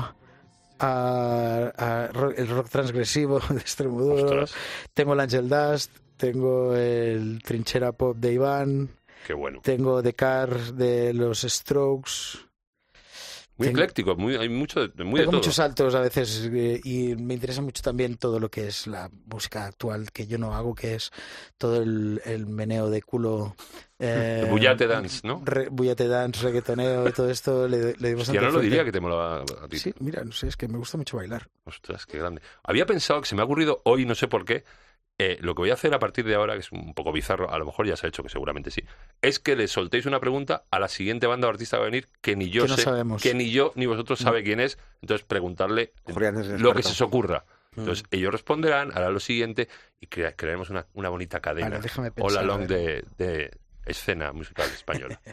a, 0.80 1.72
a 1.78 2.08
ro- 2.13 2.32
el 2.36 2.48
rock 2.48 2.69
transgresivo 2.69 3.39
de 3.50 3.58
Extremoduro, 3.58 4.24
Ostras, 4.26 4.54
tengo 4.93 5.13
el 5.13 5.19
Angel 5.19 5.50
Dust, 5.50 5.91
tengo 6.15 6.76
el 6.76 7.41
Trinchera 7.43 7.91
Pop 7.91 8.17
de 8.17 8.34
Iván, 8.34 8.89
qué 9.26 9.34
bueno. 9.34 9.62
tengo 9.63 10.04
The 10.04 10.13
Cars 10.13 10.78
de 10.78 11.13
los 11.13 11.41
Strokes. 11.41 12.48
Muy 13.60 13.67
Tengo- 13.67 13.80
ecléctico, 13.82 14.15
muy, 14.15 14.36
hay 14.38 14.48
mucho 14.50 14.88
de, 14.88 15.04
muy 15.04 15.19
de 15.19 15.26
todo. 15.26 15.36
muchos 15.36 15.56
saltos 15.56 15.93
a 15.93 16.00
veces 16.00 16.50
eh, 16.52 16.80
y 16.84 17.15
me 17.17 17.34
interesa 17.34 17.62
mucho 17.62 17.82
también 17.82 18.15
todo 18.15 18.39
lo 18.39 18.50
que 18.50 18.67
es 18.69 18.88
la 18.88 19.10
música 19.26 19.65
actual 19.65 20.12
que 20.13 20.26
yo 20.28 20.38
no 20.38 20.56
hago, 20.56 20.74
que 20.74 20.95
es 20.95 21.12
todo 21.58 21.82
el, 21.84 22.22
el 22.26 22.48
meneo 22.48 22.89
de 22.89 23.02
culo. 23.02 23.56
Eh, 24.00 24.48
bullate 24.50 24.88
dance, 24.88 25.28
¿no? 25.28 25.41
re- 25.43 25.67
bullate 25.69 26.08
dance, 26.08 26.41
reggaetoneo 26.41 27.10
y 27.10 27.12
todo 27.12 27.30
esto 27.30 27.67
le, 27.67 27.95
le 27.95 27.95
Que 27.98 28.15
bastante 28.15 28.39
no 28.41 28.50
lo 28.52 28.62
diría 28.62 28.86
que 28.86 28.93
te 28.93 29.02
molaba 29.02 29.41
a 29.41 29.67
ti. 29.67 29.78
Sí, 29.78 29.93
mira, 30.00 30.24
no 30.24 30.32
sé, 30.32 30.48
es 30.48 30.56
que 30.56 30.69
me 30.69 30.78
gusta 30.78 30.98
mucho 30.98 31.17
bailar. 31.17 31.50
Ostras, 31.65 32.06
qué 32.06 32.17
grande. 32.17 32.41
Había 32.63 32.86
pensado 32.86 33.19
que 33.19 33.28
se 33.28 33.36
me 33.36 33.41
ha 33.41 33.45
ocurrido 33.45 33.82
hoy, 33.84 34.06
no 34.06 34.15
sé 34.15 34.30
por 34.30 34.45
qué, 34.45 34.63
eh, 35.19 35.38
lo 35.41 35.53
que 35.53 35.60
voy 35.62 35.69
a 35.69 35.73
hacer 35.73 35.93
a 35.93 35.99
partir 35.99 36.25
de 36.25 36.34
ahora, 36.34 36.53
que 36.53 36.62
es 36.62 36.71
un 36.71 36.93
poco 36.93 37.12
bizarro, 37.12 37.51
a 37.51 37.58
lo 37.60 37.65
mejor 37.65 37.86
ya 37.86 37.95
se 37.95 38.08
ha 38.08 38.10
hecho, 38.10 38.23
que 38.23 38.29
seguramente 38.29 38.71
sí, 38.71 38.84
es 39.21 39.38
que 39.39 39.55
le 39.55 39.67
soltéis 39.67 40.05
una 40.08 40.19
pregunta 40.19 40.63
a 40.71 40.79
la 40.79 40.88
siguiente 40.88 41.27
banda 41.27 41.47
o 41.47 41.49
artista 41.51 41.77
que 41.77 41.82
va 41.82 41.88
a 41.88 41.89
venir 41.91 42.08
que 42.21 42.36
ni 42.36 42.49
yo 42.49 42.63
Que 42.63 42.69
no 42.69 42.75
sé, 42.77 42.84
sabemos. 42.84 43.21
que 43.21 43.34
ni 43.36 43.51
yo 43.51 43.71
ni 43.75 43.86
vosotros 43.86 44.17
sabe 44.19 44.43
quién 44.43 44.60
es, 44.60 44.79
entonces 45.01 45.25
preguntarle 45.27 45.93
lo 46.58 46.73
que 46.73 46.82
se 46.84 46.89
os 46.89 47.01
ocurra. 47.01 47.45
Entonces 47.77 48.03
Mm. 48.05 48.15
ellos 48.15 48.32
responderán, 48.32 48.91
harán 48.97 49.13
lo 49.13 49.19
siguiente 49.19 49.67
y 50.01 50.08
crea- 50.08 50.36
crearemos 50.36 50.69
una, 50.71 50.88
una 50.93 51.10
bonita 51.10 51.39
cadena. 51.39 51.69
Vale, 51.69 51.82
déjame 51.82 52.12
pensar, 52.12 52.32
Hola 52.32 52.39
a 52.39 52.43
long 52.58 52.67
de, 52.67 53.03
de 53.17 53.51
escena 53.86 54.32
musical 54.34 54.67
española. 54.73 55.21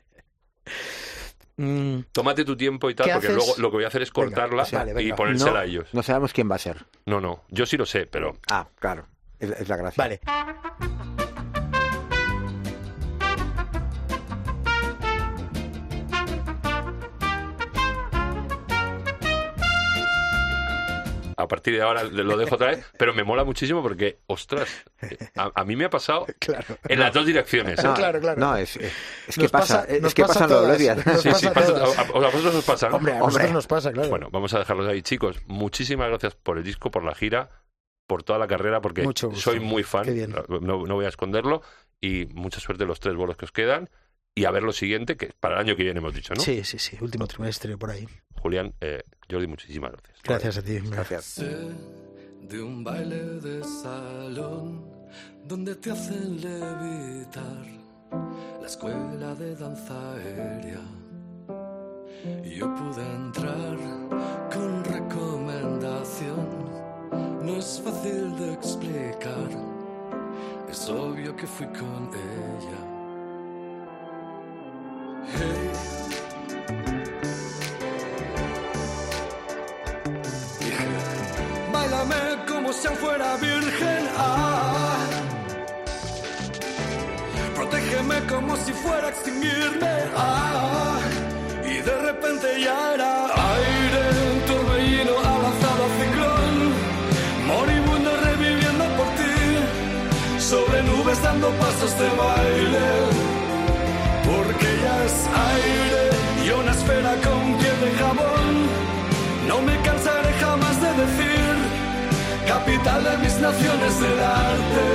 Mm, 1.59 2.01
Tómate 2.13 2.45
tu 2.45 2.55
tiempo 2.55 2.91
y 2.91 2.95
tal, 2.95 3.07
¿Qué 3.07 3.13
porque 3.15 3.29
haces? 3.29 3.37
luego 3.37 3.55
lo 3.59 3.71
que 3.71 3.77
voy 3.79 3.85
a 3.85 3.89
hacer 3.89 4.03
es 4.03 4.13
Venga, 4.13 4.27
cortarla 4.27 4.63
o 4.65 4.67
sea, 4.67 4.85
vale, 4.85 5.03
y 5.03 5.13
ponérsela 5.15 5.53
no, 5.53 5.59
a 5.59 5.65
ellos. 5.65 5.89
no 5.95 6.03
sabemos 6.03 6.35
quién 6.35 6.51
va 6.51 6.57
a 6.57 6.59
ser. 6.59 6.85
No, 7.07 7.19
no, 7.23 7.45
yo 7.49 7.65
sí 7.65 7.79
lo 7.79 7.87
sé, 7.87 8.07
pero 8.07 8.37
Ah, 8.51 8.69
claro, 8.79 9.07
es, 9.39 9.51
es 9.51 9.69
la 9.69 9.77
gracia. 9.77 10.03
vale. 10.05 10.21
a 21.39 21.47
partir 21.49 21.75
de 21.75 21.83
ahora 21.83 22.03
lo 22.03 22.37
dejo 22.39 22.55
otra 22.55 22.69
vez, 22.69 22.87
pero 22.99 23.13
me 23.13 23.23
mola 23.23 23.45
muchísimo 23.45 23.83
porque, 23.83 24.21
ostras, 24.27 24.71
a, 25.37 25.51
a 25.55 25.65
mí 25.65 25.77
me 25.77 25.85
ha 25.85 25.91
pasado 25.91 26.25
Claro. 26.39 26.79
en 26.89 26.99
las 26.99 27.13
dos 27.13 27.27
direcciones. 27.27 27.83
No, 27.85 27.93
claro, 27.93 28.19
claro. 28.21 28.41
No, 28.41 28.57
es, 28.57 28.77
es, 28.77 28.93
es 29.29 29.35
que 29.37 29.43
Nos 29.43 29.51
pasa, 29.53 29.81
pasa- 29.83 29.93
es 29.95 30.01
nos 30.03 30.15
que 30.15 30.23
pasan 30.25 30.49
los. 30.49 30.67
Nos 30.67 31.23
Sí, 31.23 31.31
sí, 31.35 31.49
pasa 31.53 31.73
a 31.73 32.01
a, 32.01 32.05
vosotros 32.31 32.55
os 32.55 32.65
pasa, 32.65 32.89
¿no? 32.89 32.97
Hombre, 32.97 33.13
a 33.13 33.17
Hombre. 33.17 33.27
nosotros 33.27 33.53
nos 33.53 33.67
pasa, 33.67 33.93
claro. 33.93 34.09
Bueno, 34.09 34.29
vamos 34.33 34.55
a 34.55 34.61
dejarlos 34.61 34.89
ahí, 34.89 35.03
chicos. 35.03 35.37
Muchísimas 35.47 36.09
gracias 36.09 36.35
por 36.37 36.57
el 36.57 36.65
disco, 36.65 36.91
por 36.91 37.05
la 37.05 37.15
gira, 37.15 37.51
por 38.07 38.23
toda 38.23 38.39
la 38.39 38.47
carrera, 38.47 38.81
porque 38.81 39.03
Mucho 39.03 39.29
gusto. 39.29 39.51
soy 39.51 39.61
muy 39.61 39.83
fan. 39.83 40.05
Qué 40.05 40.13
bien. 40.13 40.35
No, 40.61 40.87
no 40.87 40.95
voy 40.95 41.05
a 41.05 41.09
esconderlo. 41.09 41.63
Y 42.01 42.27
mucha 42.35 42.61
suerte 42.61 42.85
en 42.85 42.89
los 42.89 43.01
tres 43.01 43.15
bolos 43.17 43.37
que 43.37 43.45
os 43.47 43.53
quedan. 43.53 43.89
Y 44.35 44.45
a 44.45 44.51
ver 44.51 44.63
lo 44.63 44.73
siguiente, 44.73 45.17
que 45.17 45.33
para 45.41 45.55
el 45.55 45.61
año 45.63 45.77
que 45.77 45.83
viene 45.83 45.99
hemos 45.99 46.15
dicho, 46.15 46.35
¿no? 46.35 46.41
Sí, 46.43 46.63
sí, 46.63 46.79
sí, 46.79 46.99
último 47.01 47.27
trimestre 47.27 47.79
por 47.79 47.91
ahí. 47.91 48.07
Julián, 48.35 48.75
eh, 48.83 49.03
Jordi, 49.31 49.47
muchísimas 49.47 49.93
gracias. 49.93 50.19
Gracias 50.23 50.59
a 50.59 50.63
ti. 50.63 50.79
Gracias. 50.91 51.25
Sé 51.25 51.57
de 52.43 52.63
un 52.63 52.85
baile 52.85 53.17
de 53.41 53.65
salón 53.65 54.89
donde 55.45 55.75
te 55.77 55.91
hacen 55.91 56.41
levitar 56.41 57.65
la 58.61 58.67
escuela 58.67 59.35
de 59.35 59.57
danza 59.57 60.13
aérea. 60.13 60.83
Y 62.45 62.57
yo 62.57 62.75
pude 62.75 63.03
entrar 63.15 63.77
con 64.53 64.85
recomendación. 64.85 66.66
No 67.13 67.57
es 67.57 67.81
fácil 67.85 68.37
de 68.37 68.53
explicar, 68.53 69.49
es 70.69 70.89
obvio 70.89 71.35
que 71.37 71.47
fui 71.47 71.67
con 71.67 72.11
ella. 72.13 72.97
Hey. 75.33 75.71
Dije, 80.61 80.87
Báilame 81.73 82.15
como 82.49 82.73
si 82.73 82.89
fuera 82.89 83.37
virgen. 83.37 84.09
Ah. 84.17 84.97
Protégeme 87.55 88.27
como 88.29 88.57
si 88.57 88.73
fuera 88.73 89.07
a 89.07 89.11
extinguirme. 89.11 89.95
Ah. 90.17 90.99
Y 91.65 91.81
de 91.81 91.97
repente 92.03 92.61
ya 92.61 92.95
era 92.95 93.27
aire, 93.55 94.03
dando 101.15 101.49
pasos 101.51 101.97
de 101.99 102.09
baile. 102.09 102.89
Porque 104.25 104.69
ya 104.83 105.05
es 105.05 105.29
aire 105.53 106.11
y 106.45 106.51
una 106.51 106.73
esfera 106.73 107.13
con 107.27 107.59
piel 107.59 107.81
de 107.81 107.91
jabón. 108.01 108.55
No 109.47 109.63
me 109.63 109.81
cansaré 109.83 110.33
jamás 110.41 110.81
de 110.81 110.91
decir, 111.05 111.55
capital 112.49 113.05
de 113.05 113.19
mis 113.19 113.39
naciones 113.39 114.01
del 114.01 114.21
arte. 114.21 114.87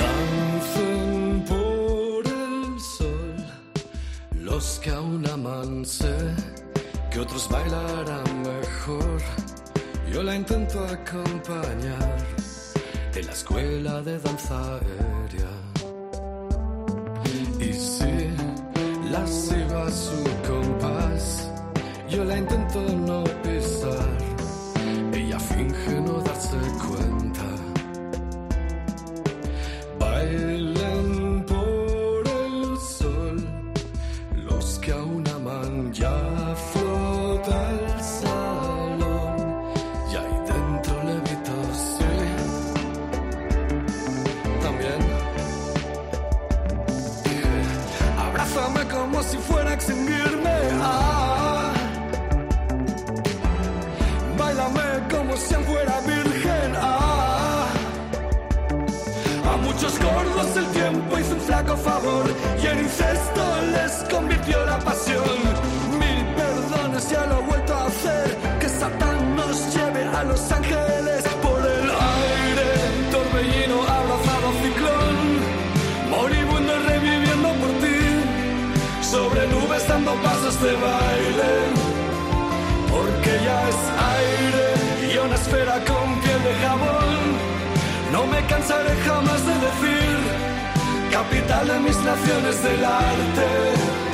Dancen 0.00 1.44
por 1.46 2.26
el 2.26 2.80
sol, 2.80 3.36
los 4.34 4.80
que 4.80 4.90
aún 4.90 5.24
aman 5.28 5.84
sé 5.84 6.16
que 7.10 7.20
otros 7.20 7.48
bailarán 7.48 8.42
mejor. 8.42 9.20
Yo 10.12 10.24
la 10.24 10.34
intento 10.34 10.84
acompañar 10.84 12.18
en 13.16 13.26
la 13.26 13.32
escuela 13.32 14.02
de 14.02 14.18
danza 14.18 14.74
aérea. 14.74 15.69
capital 91.30 91.68
de 91.68 91.80
mis 91.80 91.96
naciones 91.98 92.62
del 92.62 92.84
arte. 92.84 94.09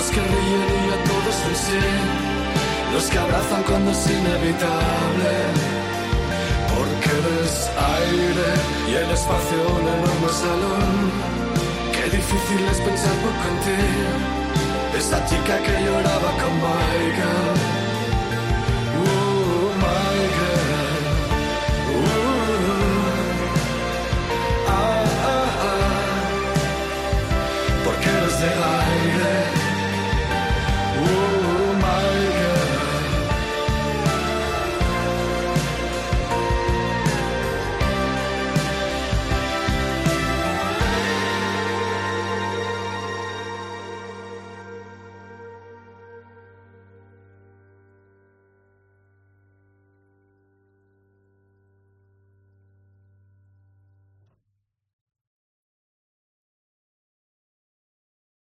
los 0.00 0.10
que 0.12 0.20
ríen 0.20 0.70
y 0.86 0.90
a 0.96 0.98
todos 1.10 1.36
en 1.48 1.56
sí, 1.64 1.84
los 2.94 3.04
que 3.10 3.18
abrazan 3.18 3.62
cuando 3.64 3.90
es 3.90 4.02
inevitable, 4.06 5.32
porque 6.72 7.12
ves 7.26 7.54
aire 7.98 8.50
y 8.90 8.92
el 8.94 9.10
espacio 9.10 9.58
un 9.78 9.86
enorme 9.96 10.30
salón, 10.44 10.94
qué 11.92 12.04
difícil 12.16 12.62
es 12.72 12.78
pensar 12.80 13.16
por 13.24 13.34
ti, 13.64 13.80
esa 15.00 15.18
chica 15.26 15.54
que 15.64 15.74
lloraba 15.84 16.30
con 16.40 16.52
Michael. 16.64 17.56
Uh, 18.96 19.08
uh, 19.60 19.98
ah, 24.66 25.04
ah, 25.26 25.64
ah. 25.66 25.90
Say 28.40 28.48
hi. 28.48 28.79